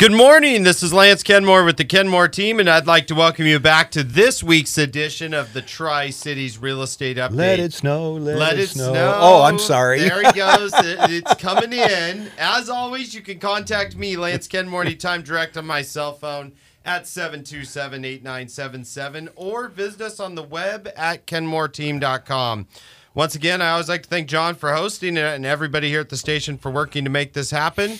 Good 0.00 0.12
morning. 0.12 0.62
This 0.62 0.82
is 0.82 0.94
Lance 0.94 1.22
Kenmore 1.22 1.62
with 1.62 1.76
the 1.76 1.84
Kenmore 1.84 2.26
team, 2.26 2.58
and 2.58 2.70
I'd 2.70 2.86
like 2.86 3.06
to 3.08 3.14
welcome 3.14 3.44
you 3.44 3.60
back 3.60 3.90
to 3.90 4.02
this 4.02 4.42
week's 4.42 4.78
edition 4.78 5.34
of 5.34 5.52
the 5.52 5.60
Tri 5.60 6.08
Cities 6.08 6.56
Real 6.56 6.80
Estate 6.80 7.18
Update. 7.18 7.34
Let 7.34 7.58
it 7.58 7.74
snow. 7.74 8.14
Let, 8.14 8.38
Let 8.38 8.54
it, 8.54 8.60
it 8.60 8.70
snow. 8.70 8.92
snow. 8.92 9.18
Oh, 9.20 9.42
I'm 9.42 9.58
sorry. 9.58 10.00
There 10.00 10.22
he 10.22 10.32
goes. 10.32 10.72
It's 10.74 11.34
coming 11.34 11.74
in. 11.74 12.30
As 12.38 12.70
always, 12.70 13.14
you 13.14 13.20
can 13.20 13.38
contact 13.38 13.94
me, 13.94 14.16
Lance 14.16 14.48
Kenmore, 14.48 14.80
anytime 14.80 15.20
direct 15.20 15.58
on 15.58 15.66
my 15.66 15.82
cell 15.82 16.14
phone 16.14 16.52
at 16.86 17.02
727-8977 17.02 19.28
or 19.36 19.68
visit 19.68 20.00
us 20.00 20.18
on 20.18 20.34
the 20.34 20.42
web 20.42 20.88
at 20.96 21.26
kenmoreteam.com. 21.26 22.68
Once 23.12 23.34
again, 23.34 23.60
I 23.60 23.72
always 23.72 23.90
like 23.90 24.04
to 24.04 24.08
thank 24.08 24.28
John 24.28 24.54
for 24.54 24.72
hosting 24.72 25.18
it 25.18 25.24
and 25.24 25.44
everybody 25.44 25.90
here 25.90 26.00
at 26.00 26.08
the 26.08 26.16
station 26.16 26.56
for 26.56 26.70
working 26.70 27.04
to 27.04 27.10
make 27.10 27.34
this 27.34 27.50
happen. 27.50 27.98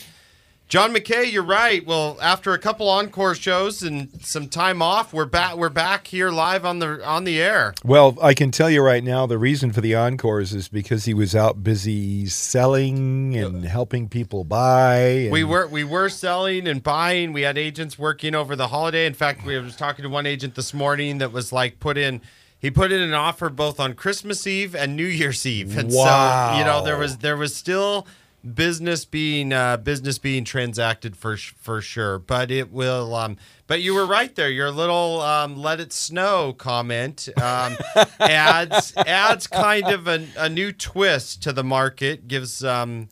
John 0.70 0.94
McKay, 0.94 1.32
you're 1.32 1.42
right. 1.42 1.84
Well, 1.84 2.16
after 2.22 2.52
a 2.52 2.58
couple 2.58 2.88
encore 2.88 3.34
shows 3.34 3.82
and 3.82 4.08
some 4.24 4.48
time 4.48 4.80
off, 4.80 5.12
we're 5.12 5.24
back. 5.24 5.56
We're 5.56 5.68
back 5.68 6.06
here 6.06 6.30
live 6.30 6.64
on 6.64 6.78
the 6.78 7.04
on 7.04 7.24
the 7.24 7.42
air. 7.42 7.74
Well, 7.84 8.16
I 8.22 8.34
can 8.34 8.52
tell 8.52 8.70
you 8.70 8.80
right 8.80 9.02
now, 9.02 9.26
the 9.26 9.36
reason 9.36 9.72
for 9.72 9.80
the 9.80 9.96
encores 9.96 10.54
is 10.54 10.68
because 10.68 11.06
he 11.06 11.12
was 11.12 11.34
out 11.34 11.64
busy 11.64 12.26
selling 12.26 13.34
and 13.34 13.64
helping 13.64 14.08
people 14.08 14.44
buy. 14.44 14.98
and- 14.98 15.32
We 15.32 15.42
were 15.42 15.66
we 15.66 15.82
were 15.82 16.08
selling 16.08 16.68
and 16.68 16.80
buying. 16.84 17.32
We 17.32 17.42
had 17.42 17.58
agents 17.58 17.98
working 17.98 18.36
over 18.36 18.54
the 18.54 18.68
holiday. 18.68 19.06
In 19.06 19.14
fact, 19.14 19.44
we 19.44 19.58
was 19.58 19.74
talking 19.74 20.04
to 20.04 20.08
one 20.08 20.24
agent 20.24 20.54
this 20.54 20.72
morning 20.72 21.18
that 21.18 21.32
was 21.32 21.52
like 21.52 21.80
put 21.80 21.98
in. 21.98 22.20
He 22.60 22.70
put 22.70 22.92
in 22.92 23.00
an 23.00 23.14
offer 23.14 23.48
both 23.48 23.80
on 23.80 23.94
Christmas 23.94 24.46
Eve 24.46 24.76
and 24.76 24.94
New 24.94 25.06
Year's 25.06 25.44
Eve, 25.46 25.76
and 25.76 25.92
so 25.92 26.54
you 26.58 26.64
know 26.64 26.84
there 26.84 26.96
was 26.98 27.16
there 27.16 27.36
was 27.36 27.56
still 27.56 28.06
business 28.54 29.04
being 29.04 29.52
uh, 29.52 29.76
business 29.76 30.18
being 30.18 30.44
transacted 30.44 31.16
for 31.16 31.36
for 31.36 31.80
sure. 31.80 32.18
But 32.18 32.50
it 32.50 32.70
will. 32.72 33.14
Um, 33.14 33.36
but 33.66 33.82
you 33.82 33.94
were 33.94 34.06
right 34.06 34.34
there. 34.34 34.50
Your 34.50 34.70
little 34.70 35.20
um, 35.20 35.56
"Let 35.56 35.80
it 35.80 35.92
snow" 35.92 36.52
comment 36.52 37.28
um, 37.40 37.76
adds 38.20 38.94
adds 38.96 39.46
kind 39.46 39.88
of 39.88 40.06
a, 40.06 40.26
a 40.36 40.48
new 40.48 40.72
twist 40.72 41.42
to 41.44 41.52
the 41.52 41.64
market. 41.64 42.28
Gives 42.28 42.64
um, 42.64 43.08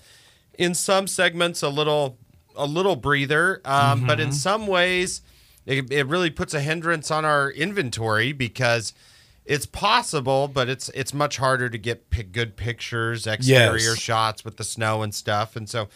in 0.54 0.74
some 0.74 1.06
segments 1.06 1.62
a 1.62 1.68
little 1.68 2.18
a 2.56 2.66
little 2.66 2.96
breather, 2.96 3.60
um, 3.64 4.06
but 4.06 4.18
in 4.18 4.32
some 4.32 4.66
ways 4.66 5.22
it, 5.68 5.92
it 5.92 6.06
really 6.06 6.30
puts 6.30 6.54
a 6.54 6.60
hindrance 6.60 7.10
on 7.10 7.24
our 7.26 7.50
inventory 7.50 8.32
because 8.32 8.94
it's 9.48 9.66
possible, 9.66 10.46
but 10.46 10.68
it's 10.68 10.88
it's 10.90 11.12
much 11.12 11.38
harder 11.38 11.68
to 11.68 11.78
get 11.78 12.10
pi- 12.10 12.22
good 12.22 12.56
pictures, 12.56 13.26
exterior 13.26 13.78
Yes. 13.78 13.98
shots 13.98 14.44
with 14.44 14.56
the 14.58 14.64
snow 14.64 15.02
and 15.02 15.14
stuff, 15.14 15.56
and 15.56 15.68
so. 15.68 15.88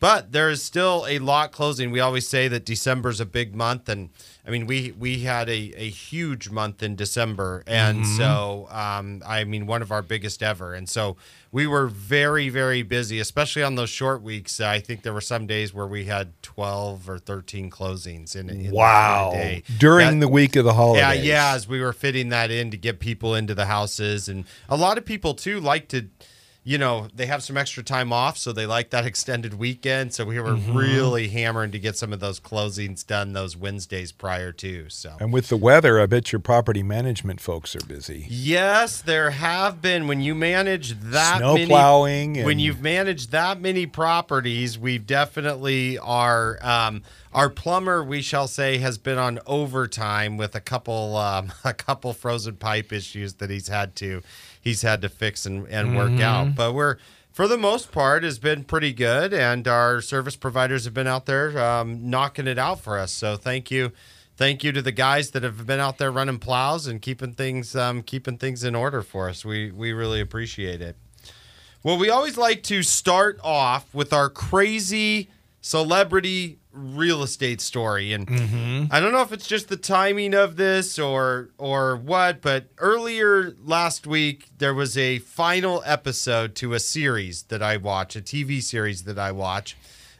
But 0.00 0.32
there 0.32 0.50
is 0.50 0.62
still 0.62 1.06
a 1.08 1.18
lot 1.18 1.50
closing. 1.52 1.90
We 1.90 2.00
always 2.00 2.28
say 2.28 2.46
that 2.48 2.66
December 2.66 3.08
is 3.08 3.20
a 3.20 3.26
big 3.26 3.54
month, 3.54 3.88
and 3.88 4.10
I 4.46 4.50
mean 4.50 4.66
we 4.66 4.92
we 4.98 5.20
had 5.20 5.48
a, 5.48 5.72
a 5.76 5.88
huge 5.88 6.50
month 6.50 6.82
in 6.82 6.94
December, 6.96 7.64
and 7.66 8.06
so 8.06 8.66
um, 8.70 9.22
I 9.26 9.44
mean 9.44 9.66
one 9.66 9.80
of 9.82 9.90
our 9.90 10.02
biggest 10.02 10.42
ever, 10.42 10.74
and 10.74 10.88
so 10.88 11.16
we 11.52 11.66
were 11.66 11.86
very 11.86 12.50
very 12.50 12.82
busy, 12.82 13.18
especially 13.18 13.62
on 13.62 13.76
those 13.76 13.88
short 13.88 14.20
weeks. 14.20 14.60
I 14.60 14.78
think 14.80 15.02
there 15.02 15.14
were 15.14 15.22
some 15.22 15.46
days 15.46 15.72
where 15.72 15.86
we 15.86 16.04
had 16.04 16.32
twelve 16.42 17.08
or 17.08 17.18
thirteen 17.18 17.70
closings 17.70 18.36
in, 18.36 18.50
in 18.50 18.72
wow. 18.72 19.30
a 19.32 19.36
day 19.36 19.62
During 19.78 20.20
That- 20.20 20.26
the 20.26 20.32
week 20.32 20.56
of 20.56 20.64
the 20.66 20.74
holidays. 20.74 21.24
yeah, 21.24 21.34
yeah. 21.48 21.54
As 21.54 21.66
we 21.66 21.80
were 21.80 21.92
fitting 21.94 22.28
that 22.28 22.50
in 22.50 22.70
to 22.72 22.76
get 22.76 23.00
people 23.00 23.34
into 23.34 23.54
the 23.54 23.66
houses, 23.66 24.28
and 24.28 24.44
a 24.68 24.76
lot 24.76 24.98
of 24.98 25.06
people 25.06 25.32
too 25.34 25.60
like 25.60 25.88
to, 25.88 26.08
you 26.66 26.78
know, 26.78 27.08
they 27.14 27.26
have 27.26 27.42
some 27.42 27.58
extra 27.58 27.82
time 27.82 28.10
off, 28.12 28.38
so 28.38 28.50
they 28.52 28.64
like 28.64 28.88
that 28.90 29.04
extended 29.12 29.54
weekend. 29.54 30.14
So 30.14 30.24
we 30.24 30.40
were 30.40 30.54
Mm-hmm. 30.54 30.76
really 30.76 31.28
hammering 31.28 31.72
to 31.72 31.78
get 31.78 31.96
some 31.96 32.12
of 32.12 32.20
those 32.20 32.38
closings 32.40 33.06
done 33.06 33.32
those 33.34 33.56
Wednesdays 33.56 34.12
prior 34.12 34.50
to. 34.52 34.88
So 34.88 35.16
And 35.20 35.32
with 35.32 35.48
the 35.48 35.56
weather, 35.56 36.00
I 36.00 36.06
bet 36.06 36.32
your 36.32 36.40
property 36.40 36.82
management 36.82 37.40
folks 37.40 37.74
are 37.76 37.84
busy. 37.86 38.26
yes, 38.28 39.02
there 39.02 39.30
have 39.30 39.82
been 39.82 40.06
when 40.06 40.20
you 40.20 40.34
manage 40.34 40.98
that 41.00 41.38
Snow 41.38 41.54
many 41.54 41.66
plowing 41.66 42.44
when 42.44 42.58
you've 42.58 42.80
managed 42.80 43.30
that 43.32 43.60
many 43.60 43.86
properties, 43.86 44.78
we 44.78 44.96
definitely 44.98 45.98
are. 45.98 46.58
Um, 46.62 47.02
our 47.32 47.50
plumber, 47.50 48.04
we 48.04 48.22
shall 48.22 48.46
say, 48.46 48.78
has 48.78 48.96
been 48.96 49.18
on 49.18 49.40
overtime 49.46 50.36
with 50.36 50.54
a 50.54 50.60
couple 50.60 51.16
um, 51.16 51.52
a 51.64 51.74
couple 51.74 52.12
frozen 52.12 52.56
pipe 52.56 52.92
issues 52.92 53.34
that 53.34 53.50
he's 53.50 53.68
had 53.68 53.96
to 53.96 54.22
he's 54.64 54.82
had 54.82 55.02
to 55.02 55.08
fix 55.08 55.46
and, 55.46 55.68
and 55.68 55.96
work 55.96 56.18
out. 56.20 56.56
But 56.56 56.74
we're 56.74 56.96
for 57.30 57.46
the 57.46 57.58
most 57.58 57.92
part 57.92 58.22
has 58.22 58.38
been 58.38 58.64
pretty 58.64 58.92
good, 58.92 59.34
and 59.34 59.68
our 59.68 60.00
service 60.00 60.36
providers 60.36 60.84
have 60.86 60.94
been 60.94 61.06
out 61.06 61.26
there 61.26 61.58
um, 61.58 62.08
knocking 62.08 62.46
it 62.46 62.58
out 62.58 62.80
for 62.80 62.98
us. 62.98 63.12
So 63.12 63.36
thank 63.36 63.70
you. 63.70 63.92
Thank 64.36 64.64
you 64.64 64.72
to 64.72 64.82
the 64.82 64.92
guys 64.92 65.30
that 65.30 65.44
have 65.44 65.64
been 65.64 65.78
out 65.78 65.98
there 65.98 66.10
running 66.10 66.38
plows 66.38 66.88
and 66.88 67.00
keeping 67.00 67.34
things 67.34 67.76
um, 67.76 68.02
keeping 68.02 68.38
things 68.38 68.64
in 68.64 68.74
order 68.74 69.02
for 69.02 69.28
us. 69.28 69.44
We 69.44 69.70
we 69.70 69.92
really 69.92 70.20
appreciate 70.20 70.80
it. 70.80 70.96
Well, 71.82 71.98
we 71.98 72.08
always 72.08 72.38
like 72.38 72.62
to 72.64 72.82
start 72.82 73.38
off 73.44 73.94
with 73.94 74.12
our 74.12 74.30
crazy 74.30 75.28
celebrity 75.64 76.58
real 76.72 77.22
estate 77.22 77.58
story, 77.58 78.12
and 78.12 78.26
mm-hmm. 78.26 78.84
I 78.90 79.00
don't 79.00 79.12
know 79.12 79.22
if 79.22 79.32
it's 79.32 79.46
just 79.46 79.68
the 79.68 79.78
timing 79.78 80.34
of 80.34 80.56
this 80.56 80.98
or 80.98 81.48
or 81.56 81.96
what, 81.96 82.42
but 82.42 82.66
earlier 82.76 83.56
last 83.64 84.06
week 84.06 84.50
there 84.58 84.74
was 84.74 84.98
a 84.98 85.20
final 85.20 85.82
episode 85.86 86.54
to 86.56 86.74
a 86.74 86.80
series 86.80 87.44
that 87.44 87.62
I 87.62 87.78
watch, 87.78 88.14
a 88.14 88.20
TV 88.20 88.62
series 88.62 89.04
that 89.04 89.18
I 89.18 89.32
watch, 89.32 89.74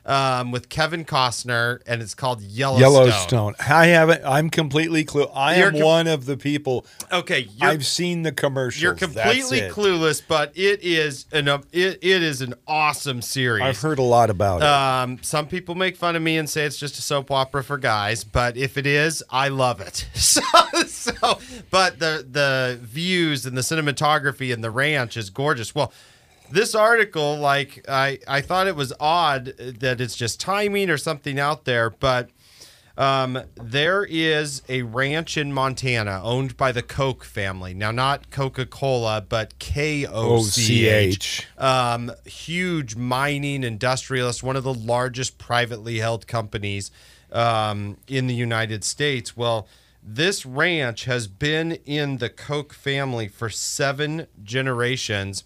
um, 0.06 0.50
with 0.50 0.68
Kevin 0.68 1.04
Costner, 1.04 1.80
and 1.86 2.02
it's 2.02 2.14
called 2.14 2.42
Yellowstone. 2.42 2.80
Yellowstone. 2.80 3.54
I 3.66 3.86
haven't. 3.86 4.22
I'm 4.24 4.50
completely 4.50 5.04
clue. 5.04 5.24
I 5.34 5.56
You're 5.58 5.68
am 5.68 5.72
com- 5.74 5.82
one 5.82 6.06
of 6.06 6.26
the 6.26 6.36
people. 6.36 6.86
Okay, 7.10 7.48
I've 7.60 7.86
seen 7.86 8.22
the 8.22 8.32
commercials. 8.32 8.82
you're 8.82 8.94
completely 8.94 9.60
clueless, 9.62 10.22
but 10.26 10.52
it 10.54 10.82
is 10.82 11.26
an 11.32 11.48
um, 11.48 11.64
it, 11.72 11.98
it 12.02 12.22
is 12.22 12.42
an 12.42 12.54
awesome 12.66 13.22
series. 13.22 13.62
I've 13.62 13.80
heard 13.80 13.98
a 13.98 14.02
lot 14.02 14.30
about 14.30 14.60
it. 14.62 14.66
Um, 14.66 15.18
some 15.22 15.46
people 15.46 15.74
make 15.74 15.96
fun 15.96 16.16
of 16.16 16.22
me 16.22 16.36
and 16.36 16.48
say 16.48 16.64
it's 16.64 16.78
just 16.78 16.98
a 16.98 17.02
soap 17.02 17.30
opera 17.30 17.64
for 17.64 17.78
guys, 17.78 18.24
but 18.24 18.56
if 18.56 18.76
it 18.76 18.86
is, 18.86 19.22
I 19.30 19.48
love 19.48 19.80
it. 19.80 20.06
So, 20.24 20.40
so 20.86 21.38
but 21.70 22.00
the 22.00 22.26
the 22.28 22.78
views 22.82 23.46
and 23.46 23.56
the 23.56 23.60
cinematography 23.60 24.52
and 24.52 24.64
the 24.64 24.70
ranch 24.70 25.16
is 25.16 25.30
gorgeous. 25.30 25.74
Well, 25.74 25.92
this 26.50 26.74
article, 26.74 27.36
like 27.38 27.84
I 27.88 28.18
I 28.28 28.40
thought 28.40 28.66
it 28.66 28.76
was 28.76 28.92
odd 29.00 29.54
that 29.58 30.00
it's 30.00 30.16
just 30.16 30.40
timing 30.40 30.90
or 30.90 30.98
something 30.98 31.38
out 31.38 31.64
there, 31.64 31.90
but 31.90 32.30
um, 32.96 33.40
there 33.56 34.04
is 34.04 34.62
a 34.68 34.82
ranch 34.82 35.36
in 35.36 35.52
Montana 35.52 36.20
owned 36.22 36.56
by 36.56 36.70
the 36.70 36.82
Koch 36.82 37.24
family. 37.24 37.74
Now, 37.74 37.90
not 37.90 38.30
Coca 38.30 38.66
Cola, 38.66 39.20
but 39.20 39.58
K 39.58 40.06
O 40.06 40.42
C 40.42 40.86
H. 40.86 41.46
Um, 41.58 42.12
huge 42.24 42.94
mining 42.94 43.64
industrialist, 43.64 44.44
one 44.44 44.54
of 44.54 44.62
the 44.62 44.74
largest 44.74 45.38
privately 45.38 45.98
held 45.98 46.28
companies 46.28 46.92
um, 47.32 47.96
in 48.06 48.28
the 48.28 48.34
United 48.34 48.84
States. 48.84 49.36
Well, 49.36 49.66
this 50.00 50.46
ranch 50.46 51.06
has 51.06 51.26
been 51.26 51.72
in 51.86 52.18
the 52.18 52.28
Koch 52.28 52.72
family 52.72 53.26
for 53.26 53.50
seven 53.50 54.28
generations, 54.44 55.42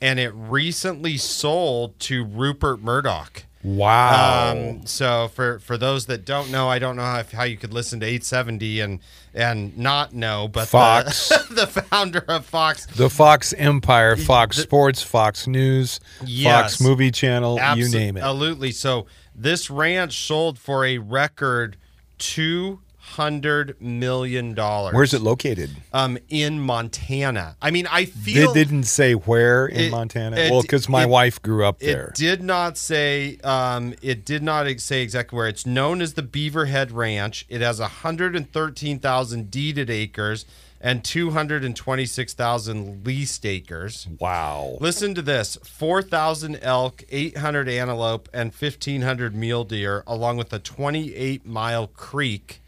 and 0.00 0.18
it 0.18 0.32
recently 0.34 1.16
sold 1.16 1.98
to 2.00 2.24
Rupert 2.24 2.80
Murdoch. 2.80 3.44
wow. 3.62 4.52
Um, 4.52 4.86
so 4.86 5.28
for 5.34 5.58
for 5.58 5.76
those 5.76 6.06
that 6.06 6.24
don't 6.24 6.50
know, 6.50 6.68
I 6.68 6.78
don't 6.78 6.96
know 6.96 7.02
how, 7.02 7.22
how 7.32 7.44
you 7.44 7.56
could 7.56 7.72
listen 7.74 8.00
to 8.00 8.06
870 8.06 8.80
and 8.80 9.00
and 9.34 9.76
not 9.78 10.12
know, 10.14 10.48
but 10.48 10.62
the- 10.62 10.66
Fox. 10.68 11.28
the, 11.50 11.66
founder 11.66 12.24
of 12.28 12.44
Fox, 12.46 12.86
the 12.86 13.10
Fox 13.10 13.52
Empire, 13.52 14.16
Fox 14.16 14.56
Sports, 14.56 15.02
Fox 15.02 15.46
News, 15.46 16.00
Yes. 16.24 16.62
Fox 16.76 16.80
Movie 16.80 17.10
Channel, 17.10 17.60
you 17.76 17.88
name 17.90 18.16
it. 18.16 18.20
Absolutely. 18.20 18.72
So 18.72 19.06
this 19.34 19.70
ranch 19.70 20.26
sold 20.26 20.58
for 20.58 20.84
a 20.84 20.98
record 20.98 21.76
two 22.18 22.80
hundred 23.16 23.80
million 23.80 24.54
dollars. 24.54 24.94
Where's 24.94 25.14
it 25.14 25.22
located? 25.22 25.70
Um, 25.92 26.18
in 26.28 26.60
Montana. 26.60 27.56
I 27.60 27.70
mean, 27.70 27.86
I 27.90 28.04
They 28.04 28.10
feel 28.34 28.52
didn't 28.54 28.84
say 28.84 29.14
where 29.14 29.66
in 29.66 29.80
It- 29.80 29.90
Montana. 29.90 30.36
it- 30.36 30.50
well, 30.50 30.62
because 30.62 30.88
my 30.88 31.04
it- 31.04 31.08
wife 31.08 31.40
grew 31.42 31.64
up 31.64 31.80
there. 31.80 32.08
It 32.08 32.14
did 32.14 32.42
not 32.42 32.76
say. 32.78 33.38
Um, 33.44 33.94
it 34.02 34.24
did 34.24 34.42
not 34.42 34.66
say 34.80 35.02
exactly 35.02 35.36
where. 35.36 35.48
It's 35.48 35.66
known 35.66 36.00
as 36.02 36.14
the 36.14 36.22
Beaverhead 36.22 36.90
Ranch. 36.92 37.46
It 37.48 37.60
has 37.60 37.80
113,000 37.80 39.50
deeded 39.50 39.90
acres 39.90 40.44
and 40.82 41.04
226,000 41.04 43.04
leased 43.06 43.44
acres. 43.44 44.06
wow. 44.18 44.76
Listen 44.80 45.14
to 45.14 45.22
this: 45.22 45.58
4,000 45.62 46.58
elk, 46.62 47.04
800 47.10 47.68
antelope, 47.68 48.28
and 48.32 48.52
1,500 48.52 49.34
mule 49.34 49.64
deer, 49.64 50.02
along 50.06 50.36
with 50.38 50.52
a 50.52 50.58
28-mile 50.58 51.88
creek 51.88 52.60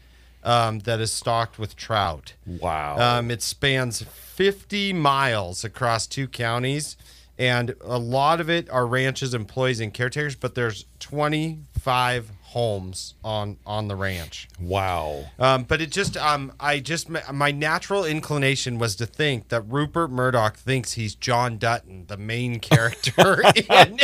um, 0.43 0.79
that 0.79 0.99
is 0.99 1.11
stocked 1.11 1.57
with 1.57 1.75
trout. 1.75 2.33
Wow. 2.45 2.97
Um, 2.97 3.31
it 3.31 3.41
spans 3.41 4.03
50 4.03 4.93
miles 4.93 5.63
across 5.63 6.05
two 6.07 6.27
counties, 6.27 6.97
and 7.37 7.75
a 7.81 7.97
lot 7.97 8.39
of 8.39 8.49
it 8.49 8.69
are 8.69 8.85
ranches, 8.85 9.33
employees, 9.33 9.79
and 9.79 9.93
caretakers. 9.93 10.35
But 10.35 10.55
there's 10.55 10.85
25 10.99 12.31
homes 12.53 13.15
on 13.23 13.57
on 13.65 13.87
the 13.87 13.95
ranch. 13.95 14.47
Wow. 14.59 15.25
Um, 15.39 15.63
but 15.63 15.81
it 15.81 15.91
just, 15.91 16.15
um, 16.17 16.53
I 16.59 16.79
just, 16.79 17.09
my 17.09 17.49
natural 17.49 18.05
inclination 18.05 18.77
was 18.77 18.95
to 18.97 19.07
think 19.07 19.49
that 19.49 19.61
Rupert 19.61 20.11
Murdoch 20.11 20.55
thinks 20.57 20.93
he's 20.93 21.15
John 21.15 21.57
Dutton, 21.57 22.05
the 22.07 22.17
main 22.17 22.59
character 22.59 23.41
in, 23.69 23.99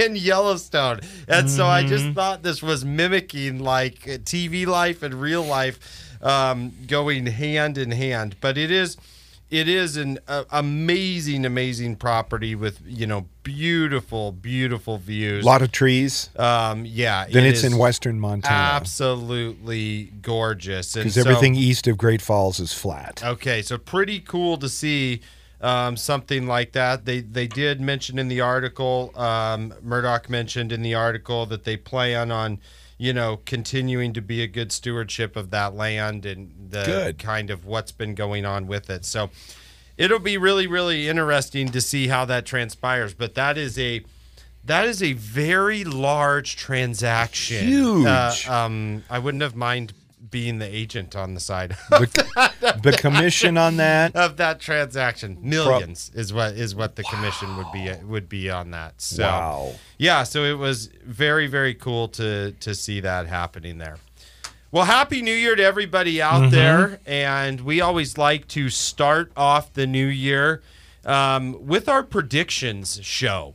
in 0.00 0.16
Yellowstone. 0.16 1.00
And 1.28 1.48
so 1.48 1.66
I 1.66 1.84
just 1.84 2.10
thought 2.10 2.42
this 2.42 2.60
was 2.60 2.84
mimicking 2.84 3.60
like 3.60 4.00
TV 4.00 4.66
life 4.66 5.04
and 5.04 5.14
real 5.14 5.44
life 5.44 5.78
um, 6.22 6.72
going 6.88 7.26
hand 7.26 7.78
in 7.78 7.92
hand. 7.92 8.34
But 8.40 8.58
it 8.58 8.72
is, 8.72 8.96
it 9.50 9.68
is 9.68 9.96
an 9.96 10.18
uh, 10.26 10.44
amazing, 10.50 11.46
amazing 11.46 11.96
property 11.96 12.54
with, 12.54 12.80
you 12.84 13.06
know, 13.06 13.26
beautiful, 13.42 14.32
beautiful 14.32 14.98
views. 14.98 15.44
A 15.44 15.46
lot 15.46 15.62
of 15.62 15.70
trees. 15.70 16.30
um, 16.36 16.84
yeah. 16.84 17.26
Then 17.26 17.44
it 17.44 17.50
it's 17.50 17.64
in 17.64 17.78
western 17.78 18.18
Montana. 18.18 18.56
Absolutely 18.56 20.12
gorgeous. 20.20 20.94
Because 20.94 21.14
so- 21.14 21.20
everything 21.20 21.54
east 21.54 21.86
of 21.86 21.96
Great 21.96 22.22
Falls 22.22 22.58
is 22.58 22.72
flat. 22.72 23.22
Okay, 23.24 23.62
so 23.62 23.78
pretty 23.78 24.20
cool 24.20 24.56
to 24.58 24.68
see 24.68 25.20
um, 25.60 25.96
something 25.96 26.46
like 26.46 26.72
that. 26.72 27.04
They 27.04 27.20
they 27.20 27.46
did 27.46 27.80
mention 27.80 28.18
in 28.18 28.28
the 28.28 28.40
article, 28.40 29.12
um, 29.16 29.72
Murdoch 29.82 30.28
mentioned 30.28 30.72
in 30.72 30.82
the 30.82 30.94
article 30.94 31.46
that 31.46 31.64
they 31.64 31.76
plan 31.76 32.30
on, 32.30 32.58
you 32.98 33.12
know, 33.12 33.38
continuing 33.44 34.12
to 34.14 34.22
be 34.22 34.42
a 34.42 34.46
good 34.46 34.72
stewardship 34.72 35.36
of 35.36 35.50
that 35.50 35.74
land 35.74 36.24
and 36.24 36.52
the 36.70 36.84
Good. 36.84 37.18
kind 37.18 37.50
of 37.50 37.64
what's 37.64 37.92
been 37.92 38.14
going 38.14 38.44
on 38.44 38.66
with 38.66 38.88
it. 38.88 39.04
So 39.04 39.30
it'll 39.96 40.18
be 40.18 40.38
really 40.38 40.66
really 40.66 41.08
interesting 41.08 41.68
to 41.70 41.80
see 41.80 42.08
how 42.08 42.24
that 42.26 42.46
transpires. 42.46 43.14
But 43.14 43.34
that 43.34 43.58
is 43.58 43.78
a 43.78 44.02
that 44.64 44.86
is 44.86 45.02
a 45.02 45.12
very 45.12 45.84
large 45.84 46.56
transaction. 46.56 47.66
Huge. 47.66 48.06
Uh, 48.06 48.32
um, 48.48 49.04
I 49.08 49.18
wouldn't 49.18 49.42
have 49.42 49.54
mind 49.54 49.92
being 50.30 50.58
the 50.58 50.66
agent 50.66 51.14
on 51.16 51.34
the 51.34 51.40
side. 51.40 51.76
The, 51.90 52.78
the 52.82 52.92
commission 52.92 53.56
on 53.58 53.76
that. 53.78 54.14
of 54.16 54.36
that 54.38 54.60
transaction. 54.60 55.38
Millions 55.40 56.10
is 56.14 56.32
what 56.32 56.54
is 56.54 56.74
what 56.74 56.96
the 56.96 57.02
commission 57.04 57.56
would 57.56 57.70
be 57.72 57.90
would 58.04 58.28
be 58.28 58.50
on 58.50 58.70
that. 58.72 59.00
So 59.00 59.22
Wow. 59.22 59.72
yeah, 59.98 60.22
so 60.24 60.44
it 60.44 60.58
was 60.58 60.86
very 61.04 61.46
very 61.46 61.74
cool 61.74 62.08
to 62.08 62.52
to 62.52 62.74
see 62.74 63.00
that 63.00 63.26
happening 63.26 63.78
there. 63.78 63.96
Well, 64.72 64.84
happy 64.84 65.22
New 65.22 65.34
Year 65.34 65.54
to 65.56 65.62
everybody 65.62 66.20
out 66.20 66.42
Mm-hmm. 66.42 66.50
there, 66.50 67.00
and 67.06 67.60
we 67.62 67.80
always 67.80 68.18
like 68.18 68.46
to 68.48 68.68
start 68.68 69.32
off 69.36 69.72
the 69.72 69.86
new 69.86 70.06
year 70.06 70.60
um, 71.04 71.66
with 71.66 71.88
our 71.88 72.02
predictions 72.02 72.98
show. 73.02 73.54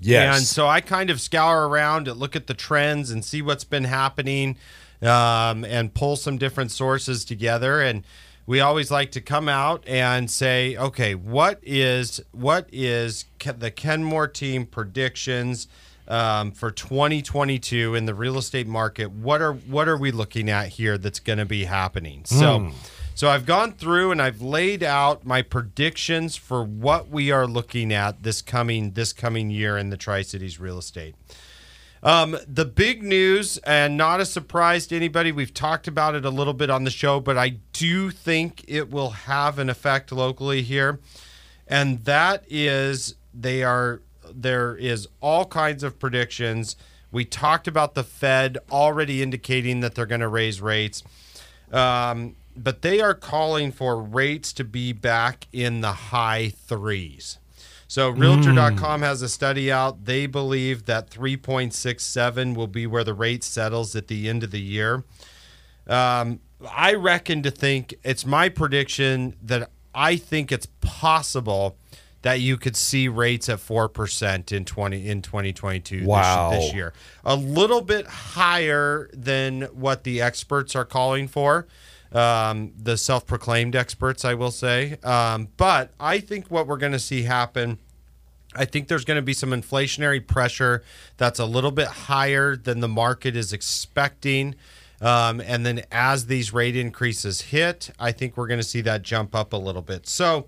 Yes. 0.00 0.36
And 0.38 0.46
so 0.46 0.66
I 0.66 0.80
kind 0.80 1.10
of 1.10 1.20
scour 1.20 1.68
around 1.68 2.08
and 2.08 2.18
look 2.18 2.34
at 2.36 2.46
the 2.46 2.54
trends 2.54 3.10
and 3.10 3.24
see 3.24 3.42
what's 3.42 3.64
been 3.64 3.84
happening 3.84 4.56
um, 5.02 5.64
and 5.64 5.94
pull 5.94 6.16
some 6.16 6.38
different 6.38 6.70
sources 6.70 7.24
together. 7.24 7.80
And 7.80 8.04
we 8.46 8.60
always 8.60 8.90
like 8.90 9.12
to 9.12 9.20
come 9.20 9.48
out 9.48 9.84
and 9.86 10.30
say, 10.30 10.76
okay, 10.76 11.14
what 11.14 11.60
is 11.62 12.20
what 12.32 12.68
is 12.72 13.26
the 13.44 13.70
Kenmore 13.70 14.28
team 14.28 14.64
predictions 14.66 15.68
um, 16.08 16.52
for 16.52 16.70
2022 16.70 17.94
in 17.94 18.06
the 18.06 18.14
real 18.14 18.38
estate 18.38 18.66
market? 18.66 19.10
What 19.10 19.42
are 19.42 19.52
what 19.52 19.86
are 19.86 19.98
we 19.98 20.10
looking 20.10 20.48
at 20.48 20.68
here 20.68 20.96
that's 20.96 21.20
going 21.20 21.38
to 21.38 21.46
be 21.46 21.64
happening? 21.64 22.24
So. 22.24 22.70
So 23.18 23.28
I've 23.28 23.46
gone 23.46 23.72
through 23.72 24.12
and 24.12 24.22
I've 24.22 24.40
laid 24.40 24.84
out 24.84 25.26
my 25.26 25.42
predictions 25.42 26.36
for 26.36 26.62
what 26.62 27.08
we 27.08 27.32
are 27.32 27.48
looking 27.48 27.92
at 27.92 28.22
this 28.22 28.40
coming 28.40 28.92
this 28.92 29.12
coming 29.12 29.50
year 29.50 29.76
in 29.76 29.90
the 29.90 29.96
Tri 29.96 30.22
Cities 30.22 30.60
real 30.60 30.78
estate. 30.78 31.16
Um, 32.02 32.36
the 32.46 32.64
big 32.64 33.02
news, 33.02 33.58
and 33.58 33.96
not 33.96 34.20
a 34.20 34.26
surprise 34.26 34.86
to 34.88 34.96
anybody, 34.96 35.32
we've 35.32 35.54
talked 35.54 35.88
about 35.88 36.14
it 36.14 36.24
a 36.24 36.30
little 36.30 36.54
bit 36.54 36.70
on 36.70 36.84
the 36.84 36.90
show, 36.90 37.20
but 37.20 37.36
I 37.36 37.56
do 37.72 38.10
think 38.10 38.64
it 38.68 38.90
will 38.90 39.10
have 39.10 39.58
an 39.58 39.68
effect 39.68 40.12
locally 40.12 40.62
here, 40.62 41.00
and 41.66 42.04
that 42.04 42.44
is 42.48 43.14
they 43.34 43.62
are 43.62 44.00
there 44.30 44.76
is 44.76 45.08
all 45.20 45.44
kinds 45.46 45.82
of 45.82 45.98
predictions. 45.98 46.76
We 47.10 47.24
talked 47.24 47.66
about 47.66 47.94
the 47.94 48.04
Fed 48.04 48.58
already 48.70 49.22
indicating 49.22 49.80
that 49.80 49.94
they're 49.94 50.06
going 50.06 50.20
to 50.20 50.28
raise 50.28 50.60
rates. 50.60 51.02
Um, 51.72 52.36
but 52.54 52.82
they 52.82 53.00
are 53.00 53.14
calling 53.14 53.72
for 53.72 54.00
rates 54.00 54.52
to 54.54 54.64
be 54.64 54.92
back 54.92 55.46
in 55.52 55.80
the 55.80 55.92
high 55.92 56.50
threes. 56.50 57.38
So 57.88 58.10
Realtor.com 58.10 59.00
has 59.02 59.22
a 59.22 59.28
study 59.30 59.72
out. 59.72 60.04
They 60.04 60.26
believe 60.26 60.84
that 60.84 61.10
3.67 61.10 62.54
will 62.54 62.66
be 62.66 62.86
where 62.86 63.02
the 63.02 63.14
rate 63.14 63.42
settles 63.42 63.96
at 63.96 64.08
the 64.08 64.28
end 64.28 64.44
of 64.44 64.50
the 64.50 64.60
year. 64.60 65.04
Um, 65.86 66.40
I 66.70 66.94
reckon 66.94 67.42
to 67.44 67.50
think 67.50 67.94
it's 68.04 68.26
my 68.26 68.50
prediction 68.50 69.36
that 69.42 69.70
I 69.94 70.16
think 70.16 70.52
it's 70.52 70.66
possible 70.82 71.78
that 72.22 72.40
you 72.40 72.56
could 72.58 72.76
see 72.76 73.08
rates 73.08 73.48
at 73.48 73.60
four 73.60 73.88
percent 73.88 74.52
in 74.52 74.64
twenty 74.64 75.08
in 75.08 75.22
twenty 75.22 75.52
twenty 75.52 75.80
two 75.80 76.04
Wow. 76.04 76.50
this, 76.50 76.64
this 76.66 76.74
year, 76.74 76.92
a 77.24 77.36
little 77.36 77.80
bit 77.80 78.06
higher 78.06 79.08
than 79.14 79.62
what 79.72 80.04
the 80.04 80.20
experts 80.20 80.74
are 80.76 80.84
calling 80.84 81.28
for. 81.28 81.66
Um, 82.12 82.72
the 82.76 82.96
self 82.96 83.26
proclaimed 83.26 83.76
experts, 83.76 84.24
I 84.24 84.34
will 84.34 84.50
say. 84.50 84.96
Um, 85.04 85.48
but 85.56 85.92
I 86.00 86.20
think 86.20 86.46
what 86.50 86.66
we're 86.66 86.78
going 86.78 86.92
to 86.92 86.98
see 86.98 87.22
happen. 87.22 87.78
I 88.54 88.64
think 88.64 88.88
there's 88.88 89.04
going 89.04 89.16
to 89.16 89.22
be 89.22 89.34
some 89.34 89.50
inflationary 89.50 90.26
pressure 90.26 90.82
that's 91.18 91.38
a 91.38 91.44
little 91.44 91.70
bit 91.70 91.86
higher 91.86 92.56
than 92.56 92.80
the 92.80 92.88
market 92.88 93.36
is 93.36 93.52
expecting. 93.52 94.54
Um, 95.00 95.40
and 95.40 95.64
then 95.64 95.82
as 95.92 96.26
these 96.26 96.52
rate 96.52 96.74
increases 96.74 97.42
hit, 97.42 97.90
I 98.00 98.10
think 98.10 98.36
we're 98.36 98.48
going 98.48 98.60
to 98.60 98.66
see 98.66 98.80
that 98.80 99.02
jump 99.02 99.34
up 99.34 99.52
a 99.52 99.56
little 99.56 99.82
bit. 99.82 100.08
So, 100.08 100.46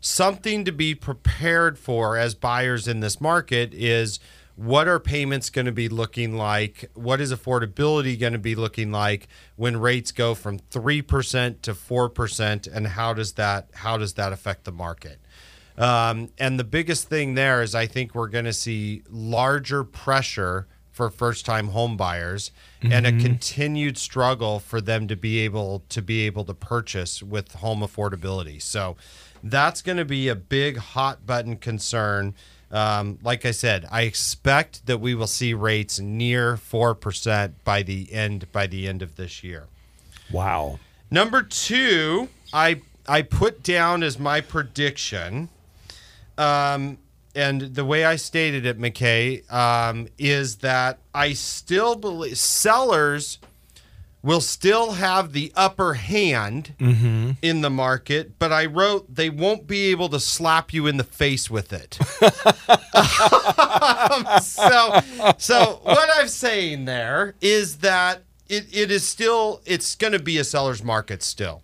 something 0.00 0.64
to 0.64 0.72
be 0.72 0.94
prepared 0.94 1.78
for 1.78 2.16
as 2.16 2.34
buyers 2.34 2.86
in 2.86 3.00
this 3.00 3.20
market 3.20 3.74
is 3.74 4.20
what 4.60 4.86
are 4.86 5.00
payments 5.00 5.48
going 5.48 5.64
to 5.64 5.72
be 5.72 5.88
looking 5.88 6.36
like? 6.36 6.90
What 6.92 7.18
is 7.18 7.32
affordability 7.32 8.20
going 8.20 8.34
to 8.34 8.38
be 8.38 8.54
looking 8.54 8.92
like 8.92 9.26
when 9.56 9.78
rates 9.78 10.12
go 10.12 10.34
from 10.34 10.58
3% 10.58 11.62
to 11.62 11.72
4% 11.72 12.68
and 12.70 12.86
how 12.88 13.14
does 13.14 13.32
that 13.32 13.70
how 13.72 13.96
does 13.96 14.12
that 14.14 14.34
affect 14.34 14.64
the 14.64 14.72
market? 14.72 15.18
Um, 15.78 16.28
and 16.38 16.60
the 16.60 16.64
biggest 16.64 17.08
thing 17.08 17.36
there 17.36 17.62
is 17.62 17.74
I 17.74 17.86
think 17.86 18.14
we're 18.14 18.28
going 18.28 18.44
to 18.44 18.52
see 18.52 19.02
larger 19.08 19.82
pressure 19.82 20.66
for 20.92 21.08
first 21.08 21.46
time 21.46 21.68
home 21.68 21.96
buyers 21.96 22.50
and 22.82 23.06
a 23.06 23.12
continued 23.12 23.96
struggle 23.96 24.60
for 24.60 24.82
them 24.82 25.08
to 25.08 25.16
be 25.16 25.38
able 25.38 25.84
to 25.88 26.02
be 26.02 26.26
able 26.26 26.44
to 26.44 26.52
purchase 26.52 27.22
with 27.22 27.52
home 27.52 27.80
affordability. 27.80 28.60
So 28.60 28.98
that's 29.42 29.80
going 29.80 29.96
to 29.96 30.04
be 30.04 30.28
a 30.28 30.34
big 30.34 30.76
hot 30.76 31.24
button 31.24 31.56
concern. 31.56 32.34
Um, 32.70 33.18
like 33.22 33.44
I 33.44 33.50
said, 33.50 33.84
I 33.90 34.02
expect 34.02 34.86
that 34.86 34.98
we 34.98 35.14
will 35.14 35.26
see 35.26 35.54
rates 35.54 35.98
near 35.98 36.56
four 36.56 36.94
percent 36.94 37.64
by 37.64 37.82
the 37.82 38.12
end 38.12 38.50
by 38.52 38.66
the 38.66 38.86
end 38.86 39.02
of 39.02 39.16
this 39.16 39.42
year. 39.42 39.66
wow. 40.30 40.78
Number 41.10 41.42
two, 41.42 42.28
I 42.52 42.82
I 43.08 43.22
put 43.22 43.64
down 43.64 44.04
as 44.04 44.18
my 44.18 44.40
prediction, 44.40 45.48
um, 46.38 46.98
and 47.34 47.74
the 47.74 47.84
way 47.84 48.04
I 48.04 48.14
stated 48.14 48.64
it, 48.64 48.78
McKay, 48.78 49.50
um, 49.52 50.06
is 50.18 50.56
that 50.58 50.98
I 51.12 51.32
still 51.32 51.96
believe 51.96 52.38
sellers 52.38 53.38
will 54.22 54.40
still 54.40 54.92
have 54.92 55.32
the 55.32 55.52
upper 55.56 55.94
hand 55.94 56.74
in 56.78 57.60
the 57.60 57.70
market, 57.70 58.38
but 58.38 58.52
I 58.52 58.66
wrote 58.66 59.14
they 59.14 59.30
won't 59.30 59.66
be 59.66 59.90
able 59.90 60.08
to 60.10 60.20
slap 60.20 60.72
you 60.72 60.86
in 60.86 60.96
the 60.96 61.04
face 61.04 61.50
with 61.50 61.72
it. 61.72 61.98
so, 64.42 65.00
so 65.38 65.80
what 65.82 66.08
I'm 66.16 66.28
saying 66.28 66.84
there 66.84 67.34
is 67.40 67.78
that 67.78 68.22
it, 68.50 68.66
it 68.72 68.90
is 68.90 69.06
still 69.06 69.62
it's 69.64 69.94
going 69.94 70.12
to 70.12 70.18
be 70.18 70.36
a 70.38 70.44
seller's 70.44 70.82
market 70.82 71.22
still. 71.22 71.62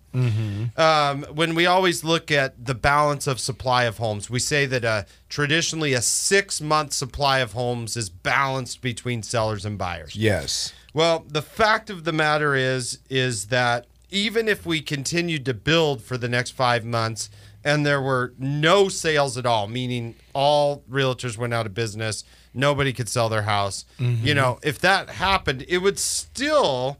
Um, 0.77 1.23
when 1.33 1.53
we 1.53 1.65
always 1.65 2.03
look 2.03 2.31
at 2.31 2.65
the 2.65 2.73
balance 2.73 3.27
of 3.27 3.39
supply 3.39 3.83
of 3.83 3.97
homes, 3.97 4.29
we 4.29 4.39
say 4.39 4.65
that 4.65 4.85
uh, 4.85 5.03
traditionally 5.29 5.93
a 5.93 6.01
six 6.01 6.61
month 6.61 6.93
supply 6.93 7.39
of 7.39 7.53
homes 7.53 7.97
is 7.97 8.09
balanced 8.09 8.81
between 8.81 9.21
sellers 9.21 9.65
and 9.65 9.77
buyers. 9.77 10.15
Yes. 10.15 10.73
Well, 10.97 11.25
the 11.27 11.43
fact 11.43 11.91
of 11.91 12.05
the 12.05 12.11
matter 12.11 12.55
is 12.55 12.97
is 13.07 13.49
that 13.49 13.85
even 14.09 14.47
if 14.47 14.65
we 14.65 14.81
continued 14.81 15.45
to 15.45 15.53
build 15.53 16.01
for 16.01 16.17
the 16.17 16.27
next 16.27 16.53
5 16.53 16.83
months 16.83 17.29
and 17.63 17.85
there 17.85 18.01
were 18.01 18.33
no 18.39 18.89
sales 18.89 19.37
at 19.37 19.45
all, 19.45 19.67
meaning 19.67 20.15
all 20.33 20.81
realtors 20.89 21.37
went 21.37 21.53
out 21.53 21.67
of 21.67 21.75
business, 21.75 22.23
nobody 22.51 22.93
could 22.93 23.07
sell 23.09 23.29
their 23.29 23.43
house. 23.43 23.85
You 23.99 24.07
mm-hmm. 24.07 24.35
know, 24.37 24.59
if 24.63 24.79
that 24.79 25.11
happened, 25.11 25.65
it 25.67 25.77
would 25.83 25.99
still 25.99 26.97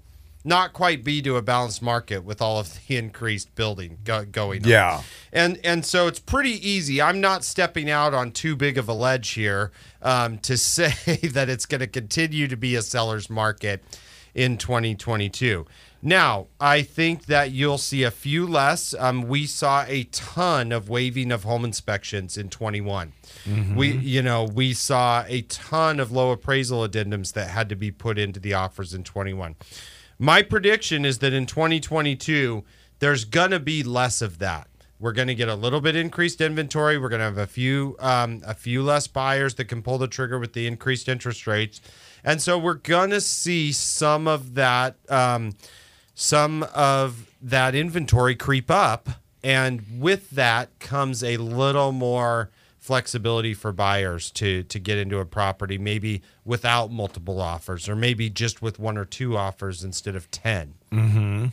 not 0.48 0.72
quite 0.72 1.04
be 1.04 1.22
to 1.22 1.36
a 1.36 1.42
balanced 1.42 1.82
market 1.82 2.24
with 2.24 2.42
all 2.42 2.60
of 2.60 2.74
the 2.88 2.96
increased 2.98 3.54
building 3.56 4.00
go- 4.04 4.26
going 4.26 4.64
on. 4.64 4.70
Yeah. 4.70 5.02
And 5.34 5.60
and 5.64 5.86
so 5.86 6.08
it's 6.08 6.20
pretty 6.20 6.68
easy. 6.68 7.02
I'm 7.02 7.22
not 7.22 7.44
stepping 7.44 7.90
out 7.90 8.14
on 8.14 8.32
too 8.32 8.56
big 8.56 8.78
of 8.78 8.88
a 8.88 8.94
ledge 8.94 9.30
here 9.32 9.72
um, 10.02 10.40
to 10.40 10.58
say 10.58 11.18
that 11.18 11.50
it's 11.50 11.66
going 11.66 11.82
to 11.82 11.88
continue 11.88 12.48
to 12.48 12.58
be 12.58 12.76
a 12.76 12.82
seller's 12.82 13.30
market 13.30 13.84
in 14.34 14.58
2022. 14.58 15.66
Now, 16.02 16.48
I 16.60 16.84
think 16.84 17.26
that 17.26 17.52
you'll 17.52 17.80
see 17.80 18.04
a 18.04 18.12
few 18.12 18.46
less. 18.46 18.94
Um, 18.94 19.24
we 19.24 19.48
saw 19.48 19.84
a 19.88 20.04
ton 20.06 20.72
of 20.72 20.90
waiving 20.90 21.32
of 21.32 21.44
home 21.44 21.66
inspections 21.66 22.38
in 22.38 22.50
21. 22.50 23.14
We, 23.76 23.92
you 23.94 24.22
know, 24.22 24.44
we 24.44 24.74
saw 24.74 25.26
a 25.28 25.42
ton 25.42 26.00
of 26.00 26.12
low 26.12 26.30
appraisal 26.32 26.88
addendums 26.88 27.34
that 27.34 27.50
had 27.50 27.68
to 27.70 27.76
be 27.76 27.90
put 27.90 28.20
into 28.20 28.40
the 28.40 28.54
offers 28.54 28.94
in 28.94 29.04
21. 29.04 29.56
My 30.20 30.42
prediction 30.42 31.06
is 31.06 31.20
that 31.20 31.34
in 31.34 31.46
2022, 31.46 32.64
there's 33.00 33.26
going 33.26 33.52
to 33.52 33.60
be 33.60 33.84
less 33.84 34.22
of 34.22 34.40
that. 34.40 34.68
We're 35.00 35.12
going 35.12 35.28
to 35.28 35.36
get 35.36 35.48
a 35.48 35.56
little 35.56 35.80
bit 35.80 35.96
increased 35.96 36.42
inventory. 36.42 36.98
We're 36.98 37.10
going 37.10 37.20
to 37.20 37.26
have 37.26 37.38
a 37.38 37.46
few 37.46 37.96
um, 38.00 38.42
a 38.44 38.56
few 38.56 38.82
less 38.82 39.06
buyers 39.06 39.54
that 39.56 39.66
can 39.66 39.84
pull 39.84 40.00
the 40.00 40.08
trigger 40.08 40.40
with 40.40 40.54
the 40.54 40.66
increased 40.66 41.08
interest 41.08 41.46
rates, 41.46 41.82
and 42.24 42.42
so 42.42 42.58
we're 42.58 42.74
going 42.74 43.12
to 43.12 43.22
see 43.22 43.72
some 43.72 44.28
of 44.28 44.56
that 44.56 44.96
um, 45.08 45.54
some 46.16 46.64
of 46.74 47.30
that 47.44 47.76
inventory 47.76 48.36
creep 48.36 48.72
up, 48.72 49.08
and 49.44 49.84
with 50.00 50.32
that 50.32 50.80
comes 50.80 51.24
a 51.24 51.38
little 51.38 51.92
more 51.92 52.50
flexibility 52.88 53.54
for 53.54 53.74
buyers 53.74 54.32
to 54.32 54.64
to 54.64 54.80
get 54.80 54.98
into 54.98 55.20
a 55.20 55.26
property 55.26 55.78
maybe 55.78 56.22
without 56.46 56.90
multiple 56.90 57.42
offers 57.42 57.90
or 57.90 57.98
maybe 57.98 58.30
just 58.30 58.62
with 58.62 58.80
one 58.80 58.98
or 58.98 59.04
two 59.04 59.36
offers 59.36 59.84
instead 59.84 60.16
of 60.16 60.32
10 60.32 60.74
mm-hmm. 60.94 61.46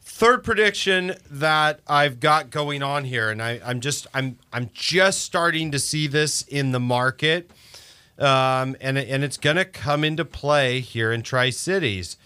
third 0.00 0.42
prediction 0.42 1.12
that 1.30 1.80
I've 1.86 2.18
got 2.18 2.48
going 2.48 2.82
on 2.82 3.04
here, 3.04 3.28
and 3.28 3.42
I, 3.42 3.60
I'm 3.62 3.80
just 3.80 4.06
I'm 4.14 4.38
I'm 4.54 4.70
just 4.72 5.20
starting 5.20 5.70
to 5.72 5.78
see 5.78 6.06
this 6.06 6.40
in 6.40 6.72
the 6.72 6.80
market, 6.80 7.50
um, 8.18 8.74
and 8.80 8.96
and 8.96 9.22
it's 9.22 9.36
going 9.36 9.56
to 9.56 9.66
come 9.66 10.02
into 10.02 10.24
play 10.24 10.80
here 10.80 11.12
in 11.12 11.20
Tri 11.20 11.50
Cities. 11.50 12.16